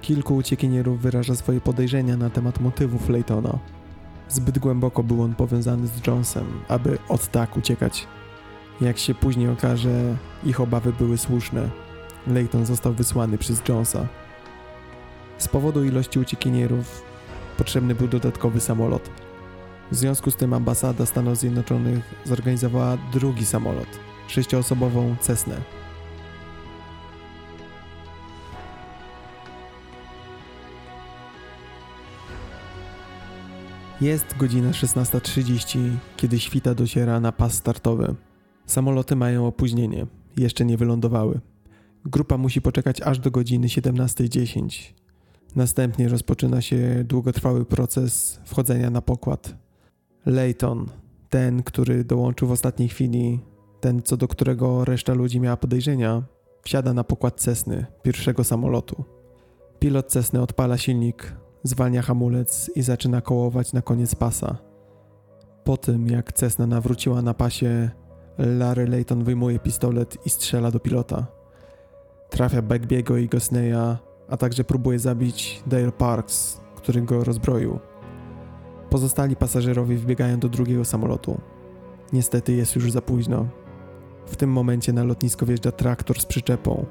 [0.00, 3.58] Kilku uciekinierów wyraża swoje podejrzenia na temat motywów Laytona.
[4.28, 8.06] Zbyt głęboko był on powiązany z Jonesem, aby od tak uciekać.
[8.80, 11.70] Jak się później okaże, ich obawy były słuszne.
[12.26, 14.06] Layton został wysłany przez Jonesa.
[15.38, 17.02] Z powodu ilości uciekinierów
[17.56, 19.10] potrzebny był dodatkowy samolot.
[19.90, 23.88] W związku z tym ambasada Stanów Zjednoczonych zorganizowała drugi samolot,
[24.28, 25.56] sześcioosobową Cessnę.
[34.00, 35.78] Jest godzina 16.30,
[36.16, 38.14] kiedy świta dociera na pas startowy.
[38.66, 40.06] Samoloty mają opóźnienie,
[40.36, 41.40] jeszcze nie wylądowały.
[42.04, 44.92] Grupa musi poczekać aż do godziny 17.10.
[45.56, 49.56] Następnie rozpoczyna się długotrwały proces wchodzenia na pokład.
[50.26, 50.86] Layton,
[51.28, 53.40] ten, który dołączył w ostatniej chwili,
[53.80, 56.22] ten, co do którego reszta ludzi miała podejrzenia,
[56.62, 59.04] wsiada na pokład Cessny, pierwszego samolotu.
[59.78, 64.56] Pilot Cessny odpala silnik, zwalnia hamulec i zaczyna kołować na koniec pasa.
[65.64, 67.90] Po tym, jak Cessna nawróciła na pasie,
[68.38, 71.26] Larry Layton wyjmuje pistolet i strzela do pilota.
[72.30, 73.96] Trafia Bagbiego i Gosneya,
[74.28, 77.78] a także próbuje zabić Dale Parks, który go rozbroił.
[78.90, 81.40] Pozostali pasażerowie wbiegają do drugiego samolotu.
[82.12, 83.46] Niestety jest już za późno.
[84.26, 86.86] W tym momencie na lotnisko wjeżdża traktor z przyczepą.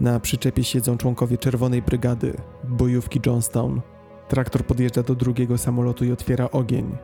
[0.00, 3.80] Na przyczepie siedzą członkowie Czerwonej Brygady, bojówki Johnstown.
[4.28, 6.96] Traktor podjeżdża do drugiego samolotu i otwiera ogień.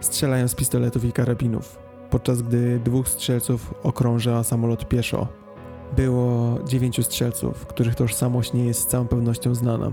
[0.00, 1.78] Strzelają z pistoletów i karabinów,
[2.10, 5.28] podczas gdy dwóch strzelców okrąża samolot pieszo.
[5.96, 9.92] Było dziewięciu strzelców, których tożsamość nie jest z całą pewnością znana.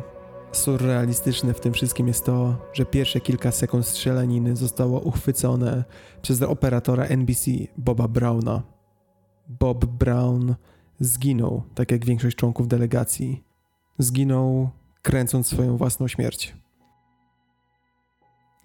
[0.52, 5.84] Surrealistyczne w tym wszystkim jest to, że pierwsze kilka sekund strzelaniny zostało uchwycone
[6.22, 8.64] przez operatora NBC Boba Browna.
[9.48, 10.56] Bob Brown
[11.00, 13.44] zginął, tak jak większość członków delegacji.
[14.00, 14.70] Zginął
[15.02, 16.56] kręcąc swoją własną śmierć.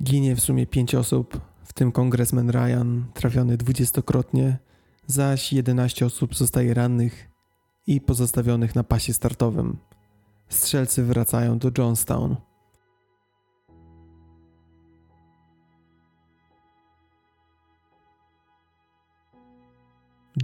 [0.03, 1.41] Ginie w sumie pięć osób,
[1.71, 4.59] w tym kongresmen Ryan, trafiony dwudziestokrotnie,
[5.07, 7.31] zaś 11 osób zostaje rannych
[7.87, 9.77] i pozostawionych na pasie startowym.
[10.49, 12.37] Strzelcy wracają do Johnstown.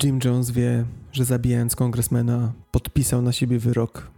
[0.03, 4.11] Jim Jones wie, że zabijając kongresmena, podpisał na siebie wyrok.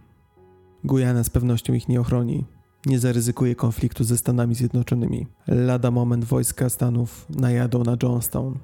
[0.83, 2.58] Guyana z pewnością ich nie ochroni.
[2.85, 5.27] Nie zaryzykuje konfliktu ze Stanami Zjednoczonymi.
[5.47, 8.59] Lada moment wojska Stanów najadą na Johnstown.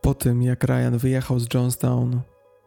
[0.00, 2.20] Po tym, jak Ryan wyjechał z Johnstown,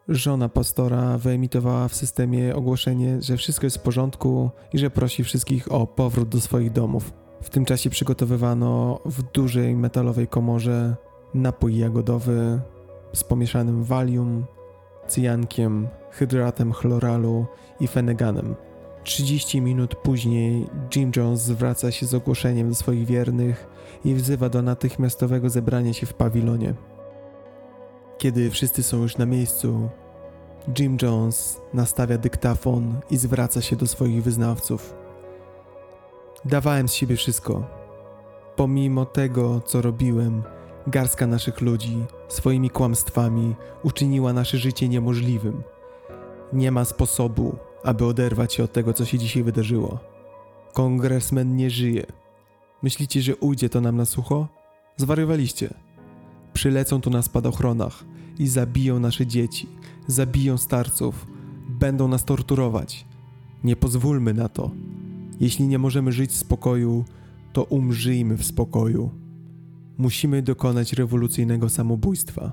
[0.08, 5.72] żona pastora wyemitowała w systemie ogłoszenie, że wszystko jest w porządku i że prosi wszystkich
[5.72, 7.14] o powrót do swoich domów.
[7.42, 10.96] W tym czasie przygotowywano w dużej metalowej komorze
[11.34, 12.62] napój jagodowy
[13.14, 14.46] z pomieszanym walium,
[15.08, 17.46] cyjankiem, hydratem chloralu
[17.80, 18.56] i feneganem.
[19.04, 23.68] 30 minut później Jim Jones zwraca się z ogłoszeniem do swoich wiernych
[24.06, 26.74] i wzywa do natychmiastowego zebrania się w pawilonie.
[28.18, 29.90] Kiedy wszyscy są już na miejscu,
[30.80, 34.96] Jim Jones nastawia dyktafon i zwraca się do swoich wyznawców.
[36.46, 37.68] Dawałem z siebie wszystko.
[38.56, 40.44] Pomimo tego, co robiłem,
[40.88, 45.64] garstka naszych ludzi swoimi kłamstwami uczyniła nasze życie niemożliwym.
[46.54, 50.00] Nie ma sposobu, aby oderwać się od tego, co się dzisiaj wydarzyło.
[50.74, 52.06] Kongresmen nie żyje.
[52.84, 54.48] Myślicie, że ujdzie to nam na sucho?
[54.98, 55.74] Zwariowaliście.
[56.54, 58.04] Przylecą tu na spadochronach
[58.40, 59.70] i zabiją nasze dzieci,
[60.08, 61.28] zabiją starców,
[61.70, 63.06] będą nas torturować.
[63.64, 64.72] Nie pozwólmy na to.
[65.40, 67.06] Jeśli nie możemy żyć w spokoju,
[67.54, 69.10] to umrzyjmy w spokoju.
[69.98, 72.52] Musimy dokonać rewolucyjnego samobójstwa.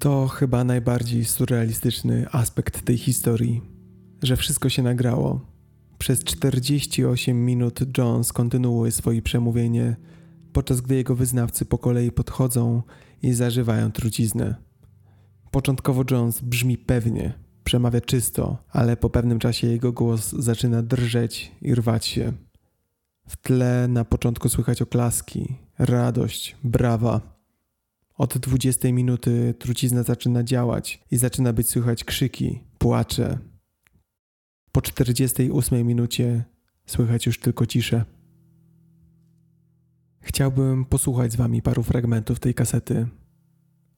[0.00, 3.62] To chyba najbardziej surrealistyczny aspekt tej historii,
[4.22, 5.40] że wszystko się nagrało.
[5.98, 9.96] Przez 48 minut Jones kontynuuje swoje przemówienie,
[10.52, 12.82] podczas gdy jego wyznawcy po kolei podchodzą
[13.22, 14.54] i zażywają truciznę.
[15.50, 17.32] Początkowo Jones brzmi pewnie,
[17.64, 22.32] przemawia czysto, ale po pewnym czasie jego głos zaczyna drżeć i rwać się.
[23.28, 27.39] W tle na początku słychać oklaski, radość, brawa.
[28.20, 33.38] Od 20 minuty trucizna zaczyna działać i zaczyna być słychać krzyki, płacze.
[34.72, 36.44] Po 48 minucie
[36.86, 38.04] słychać już tylko ciszę.
[40.20, 43.08] Chciałbym posłuchać z Wami paru fragmentów tej kasety.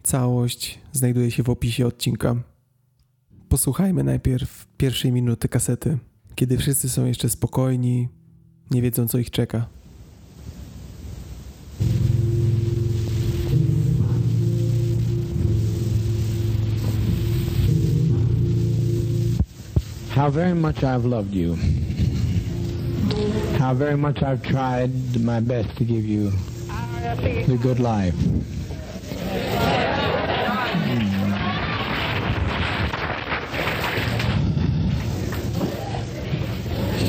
[0.02, 2.36] Całość znajduje się w opisie odcinka.
[3.48, 5.98] Posłuchajmy najpierw pierwszej minuty kasety,
[6.34, 8.08] kiedy wszyscy są jeszcze spokojni,
[8.70, 9.81] nie wiedzą co ich czeka.
[20.12, 21.54] How very much I've loved you.
[23.56, 26.30] How very much I've tried my best to give you
[27.46, 28.14] the good life.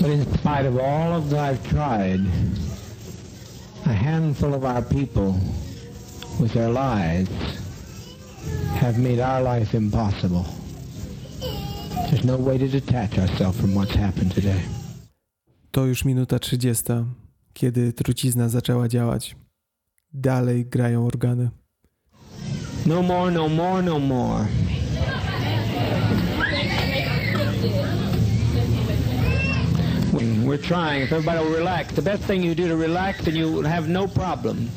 [0.01, 2.21] But in spite of all of that I've tried,
[3.85, 5.33] a handful of our people,
[6.39, 7.27] with their lies,
[8.75, 10.45] have made our life impossible.
[12.09, 14.61] There's no way to detach ourselves from what's happened today.
[15.71, 16.83] To już minuta 30,
[17.53, 19.35] kiedy trucizna zaczęła działać.
[20.13, 21.49] Dalej grają organy.
[22.85, 24.47] No more, no more, no more.
[30.45, 31.03] We're trying.
[31.03, 34.07] If everybody will relax, the best thing you do to relax, and you'll have no
[34.07, 34.69] problem.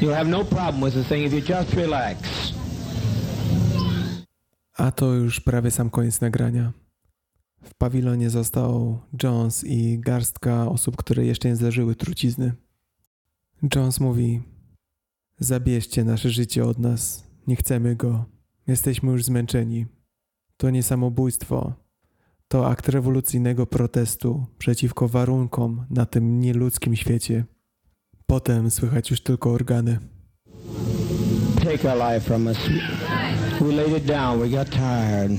[0.00, 2.52] You'll have no problem with the thing if you just relax.
[4.78, 6.72] A to już prawie sam koniec nagrania.
[7.62, 12.52] W pawilonie został Jones i garstka osób, które jeszcze nie zażyły trucizny.
[13.74, 14.42] Jones mówi:
[15.38, 18.24] Zabierzcie nasze życie od nas, nie chcemy go,
[18.66, 19.86] jesteśmy już zmęczeni.
[20.56, 21.72] To nie samobójstwo,
[22.48, 27.44] to akt rewolucyjnego protestu przeciwko warunkom na tym nieludzkim świecie.
[28.26, 29.98] Potem słychać już tylko organy.
[31.64, 32.58] Take our life from us.
[33.60, 34.38] We laid it down.
[34.38, 35.30] We got tired.
[35.30, 35.36] We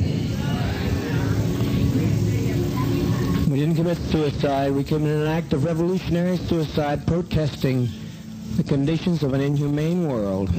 [3.58, 4.74] didn't commit suicide.
[4.74, 7.88] We committed an act of revolutionary suicide protesting
[8.58, 10.50] the conditions of an inhumane world.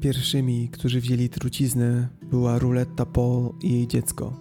[0.00, 4.36] Pierwszymi, którzy wzięli truciznę, była Ruletta Paul i jej dziecko.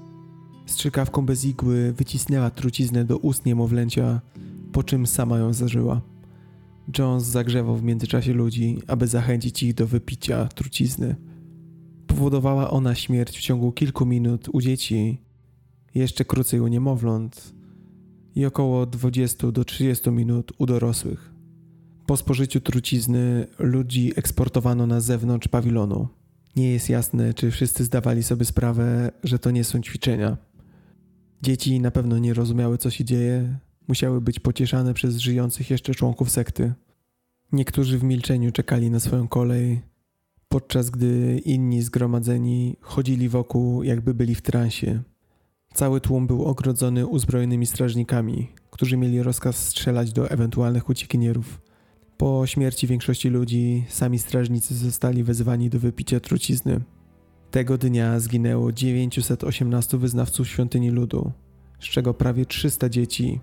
[0.65, 4.21] Strzykawką bez igły wycisnęła truciznę do ust niemowlęcia,
[4.71, 6.01] po czym sama ją zażyła.
[6.97, 11.15] Jones zagrzewał w międzyczasie ludzi, aby zachęcić ich do wypicia trucizny.
[12.07, 15.21] Powodowała ona śmierć w ciągu kilku minut u dzieci,
[15.95, 17.53] jeszcze krócej u niemowląt
[18.35, 21.36] i około 20 do 30 minut u dorosłych.
[22.07, 26.07] Po spożyciu trucizny ludzi eksportowano na zewnątrz pawilonu.
[26.55, 30.38] Nie jest jasne, czy wszyscy zdawali sobie sprawę, że to nie są ćwiczenia.
[31.41, 36.29] Dzieci na pewno nie rozumiały, co się dzieje, musiały być pocieszane przez żyjących jeszcze członków
[36.29, 36.73] sekty.
[37.51, 39.81] Niektórzy w milczeniu czekali na swoją kolej,
[40.49, 45.03] podczas gdy inni zgromadzeni chodzili wokół, jakby byli w transie.
[45.73, 51.66] Cały tłum był ogrodzony uzbrojonymi strażnikami, którzy mieli rozkaz strzelać do ewentualnych uciekinierów.
[52.18, 56.80] Po śmierci większości ludzi sami strażnicy zostali wezwani do wypicia trucizny.
[57.52, 61.31] Tego dnia zginęło 918 wyznawców świątyni ludu,
[61.80, 63.39] z czego prawie 300 dzieci.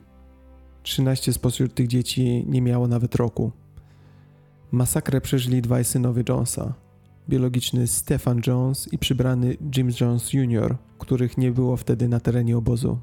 [0.83, 3.53] 13 spośród tych dzieci nie miało nawet roku.
[4.73, 6.75] Masakrę przeżyli dwaj synowie Jonesa,
[7.29, 12.99] biologiczny Stefan Jones i przybrany James Jones Jr., których nie było wtedy na terenie obozu.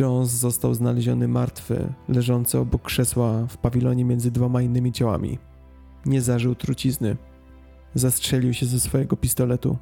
[0.00, 5.38] Jones został znaleziony martwy, leżący obok krzesła w pawilonie między dwoma innymi ciałami.
[6.06, 7.16] Nie zażył trucizny.
[7.94, 9.76] Zastrzelił się ze swojego pistoletu.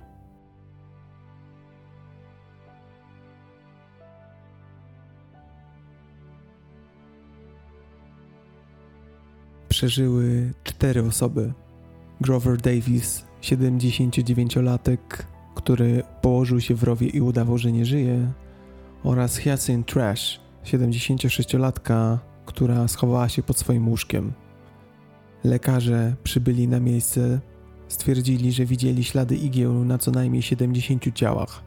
[9.69, 11.53] Przeżyły cztery osoby.
[12.21, 14.99] Grover Davis, 79-latek,
[15.55, 18.33] który położył się w rowie i udawał, że nie żyje,
[19.05, 24.33] oraz Hyacinth Trash, 76-latka, która schowała się pod swoim łóżkiem.
[25.45, 27.41] Lekarze przybyli na miejsce,
[27.89, 31.63] stwierdzili, że widzieli ślady igieł na co najmniej 70 ciałach.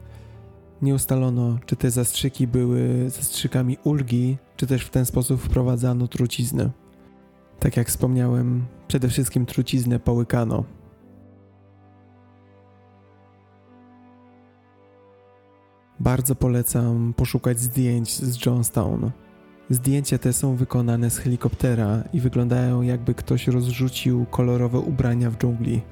[0.82, 6.70] Nie ustalono, czy te zastrzyki były zastrzykami ulgi, czy też w ten sposób wprowadzano truciznę.
[7.58, 10.64] Tak jak wspomniałem, przede wszystkim truciznę połykano.
[16.00, 19.10] Bardzo polecam poszukać zdjęć z Johnstown.
[19.70, 25.82] Zdjęcia te są wykonane z helikoptera i wyglądają jakby ktoś rozrzucił kolorowe ubrania w dżungli.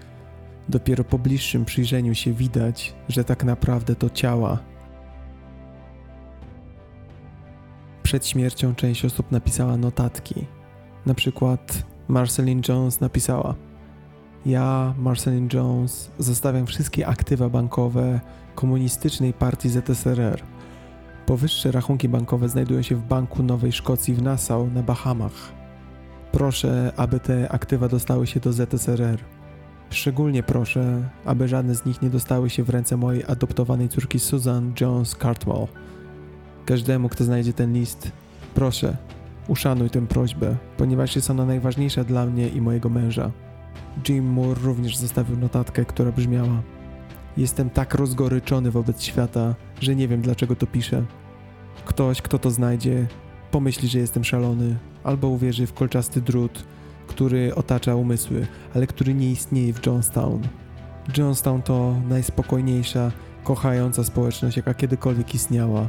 [0.69, 4.59] Dopiero po bliższym przyjrzeniu się widać, że tak naprawdę to ciała.
[8.03, 10.47] Przed śmiercią część osób napisała notatki.
[11.07, 13.55] Na przykład Marceline Jones napisała:
[14.47, 18.21] Ja, Marceline Jones, zostawiam wszystkie aktywa bankowe
[18.55, 20.43] komunistycznej partii ZSRR.
[21.27, 25.53] Powyższe rachunki bankowe znajdują się w Banku Nowej Szkocji w Nassau na Bahamach.
[26.33, 29.19] Proszę, aby te aktywa dostały się do ZSRR.
[29.91, 34.73] Szczególnie proszę, aby żadne z nich nie dostały się w ręce mojej adoptowanej córki Susan
[34.81, 35.67] Jones Cartwell.
[36.67, 38.13] Każdemu, kto znajdzie ten list,
[38.55, 38.97] proszę,
[39.49, 43.31] uszanuj tę prośbę, ponieważ jest ona najważniejsza dla mnie i mojego męża.
[44.09, 46.63] Jim Moore również zostawił notatkę, która brzmiała:
[47.37, 51.05] Jestem tak rozgoryczony wobec świata, że nie wiem dlaczego to piszę.
[51.85, 53.07] Ktoś, kto to znajdzie,
[53.51, 56.65] pomyśli, że jestem szalony, albo uwierzy w kolczasty drut,
[57.07, 60.43] który otacza umysły, ale który nie istnieje w Johnstown.
[61.17, 63.13] Johnstown to najspokojniejsza,
[63.45, 65.89] kochająca społeczność, jaka kiedykolwiek istniała.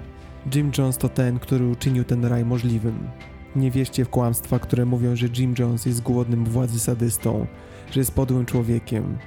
[0.55, 3.09] Jim Jones to ten, który uczynił ten raj możliwym.
[3.55, 7.47] Nie wierzcie w kłamstwa, które mówią, że Jim Jones jest głodnym władzy sadystą,
[7.91, 9.17] że jest podłym człowiekiem.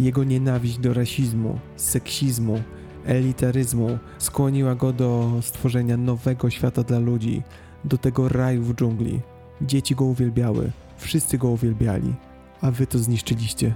[0.00, 2.62] Jego nienawiść do rasizmu, seksizmu,
[3.04, 7.42] elitaryzmu skłoniła go do stworzenia nowego świata dla ludzi,
[7.84, 9.20] do tego raju w dżungli.
[9.62, 12.14] Dzieci go uwielbiały, wszyscy go uwielbiali,
[12.60, 13.74] a wy to zniszczyliście.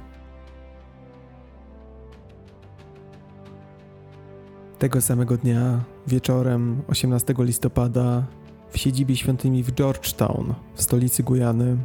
[4.79, 8.27] Tego samego dnia, wieczorem 18 listopada,
[8.71, 11.77] w siedzibie świątyni w Georgetown, w stolicy Gujany,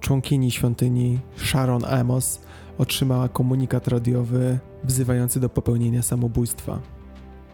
[0.00, 2.40] członkini świątyni Sharon Amos
[2.78, 6.80] otrzymała komunikat radiowy wzywający do popełnienia samobójstwa.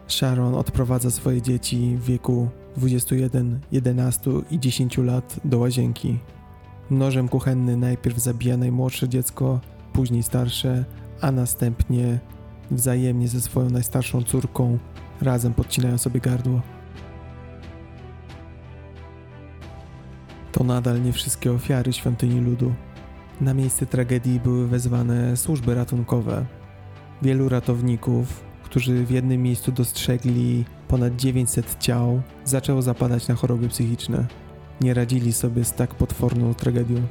[0.07, 6.19] Sharon odprowadza swoje dzieci w wieku 21, 11 i 10 lat do łazienki.
[6.91, 9.59] Nożem kuchenny najpierw zabija najmłodsze dziecko,
[9.93, 10.85] później starsze,
[11.21, 12.19] a następnie
[12.71, 14.77] wzajemnie ze swoją najstarszą córką
[15.21, 16.61] razem podcinają sobie gardło.
[20.51, 22.73] To nadal nie wszystkie ofiary świątyni ludu.
[23.41, 26.45] Na miejsce tragedii były wezwane służby ratunkowe.
[27.21, 34.25] Wielu ratowników, którzy w jednym miejscu dostrzegli ponad 900 ciał, zaczęło zapadać na choroby psychiczne.
[34.81, 37.01] Nie radzili sobie z tak potworną tragedią.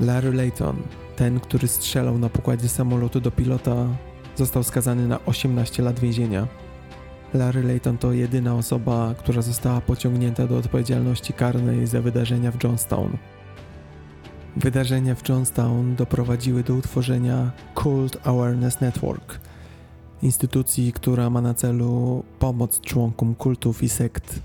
[0.00, 0.76] Larry Layton,
[1.16, 3.86] ten, który strzelał na pokładzie samolotu do pilota,
[4.36, 6.48] został skazany na 18 lat więzienia.
[7.34, 13.16] Larry Layton to jedyna osoba, która została pociągnięta do odpowiedzialności karnej za wydarzenia w Johnstown.
[14.56, 19.40] Wydarzenia w Johnstown doprowadziły do utworzenia Cult Awareness Network,
[20.22, 24.40] instytucji, która ma na celu pomoc członkom kultów i sekt.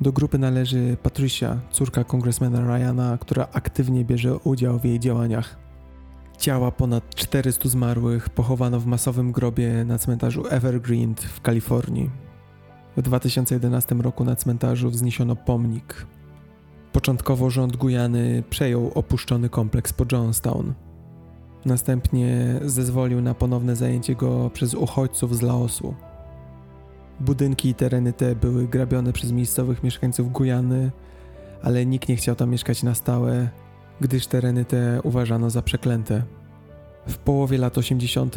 [0.00, 5.63] Do grupy należy Patricia, córka kongresmena Ryana, która aktywnie bierze udział w jej działaniach.
[6.38, 12.10] Ciała ponad 400 zmarłych pochowano w masowym grobie na cmentarzu Evergreen w Kalifornii.
[12.96, 16.06] W 2011 roku na cmentarzu wzniesiono pomnik.
[16.92, 20.72] Początkowo rząd Gujany przejął opuszczony kompleks po Johnstown.
[21.64, 25.94] Następnie zezwolił na ponowne zajęcie go przez uchodźców z Laosu.
[27.20, 30.90] Budynki i tereny te były grabione przez miejscowych mieszkańców Gujany,
[31.62, 33.48] ale nikt nie chciał tam mieszkać na stałe,
[34.00, 36.22] gdyż tereny te uważano za przeklęte.
[37.08, 38.34] W połowie lat 80.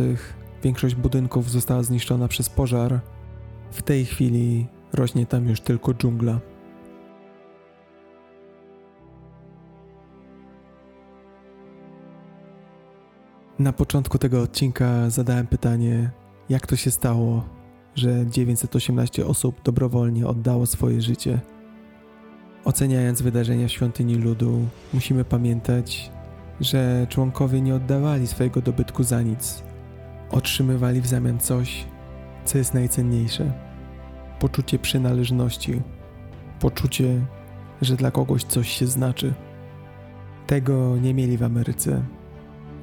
[0.63, 2.99] większość budynków została zniszczona przez pożar.
[3.71, 6.39] W tej chwili rośnie tam już tylko dżungla.
[13.59, 16.11] Na początku tego odcinka zadałem pytanie,
[16.49, 17.45] jak to się stało,
[17.95, 21.39] że 918 osób dobrowolnie oddało swoje życie.
[22.67, 26.11] Oceniając wydarzenia w świątyni ludu, musimy pamiętać,
[26.61, 29.63] że członkowie nie oddawali swojego dobytku za nic.
[30.31, 31.85] Otrzymywali w zamian coś,
[32.45, 33.51] co jest najcenniejsze:
[34.39, 35.81] poczucie przynależności,
[36.59, 37.21] poczucie,
[37.81, 39.33] że dla kogoś coś się znaczy.
[40.47, 42.01] Tego nie mieli w Ameryce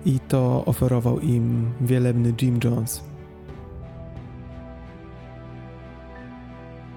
[0.06, 3.05] i to oferował im wielebny Jim Jones.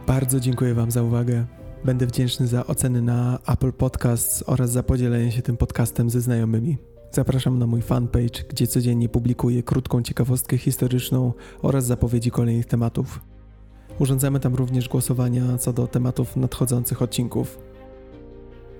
[0.08, 1.57] Bardzo dziękuję Wam za uwagę.
[1.86, 6.78] Będę wdzięczny za oceny na Apple Podcasts oraz za podzielenie się tym podcastem ze znajomymi.
[7.12, 13.22] Zapraszam na mój fanpage, gdzie codziennie publikuję krótką ciekawostkę historyczną oraz zapowiedzi kolejnych tematów.
[14.00, 17.60] Urządzamy tam również głosowania co do tematów nadchodzących odcinków.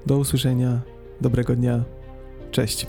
[0.06, 0.82] Do usłyszenia,
[1.22, 1.84] dobrego dnia,
[2.52, 2.88] cześć.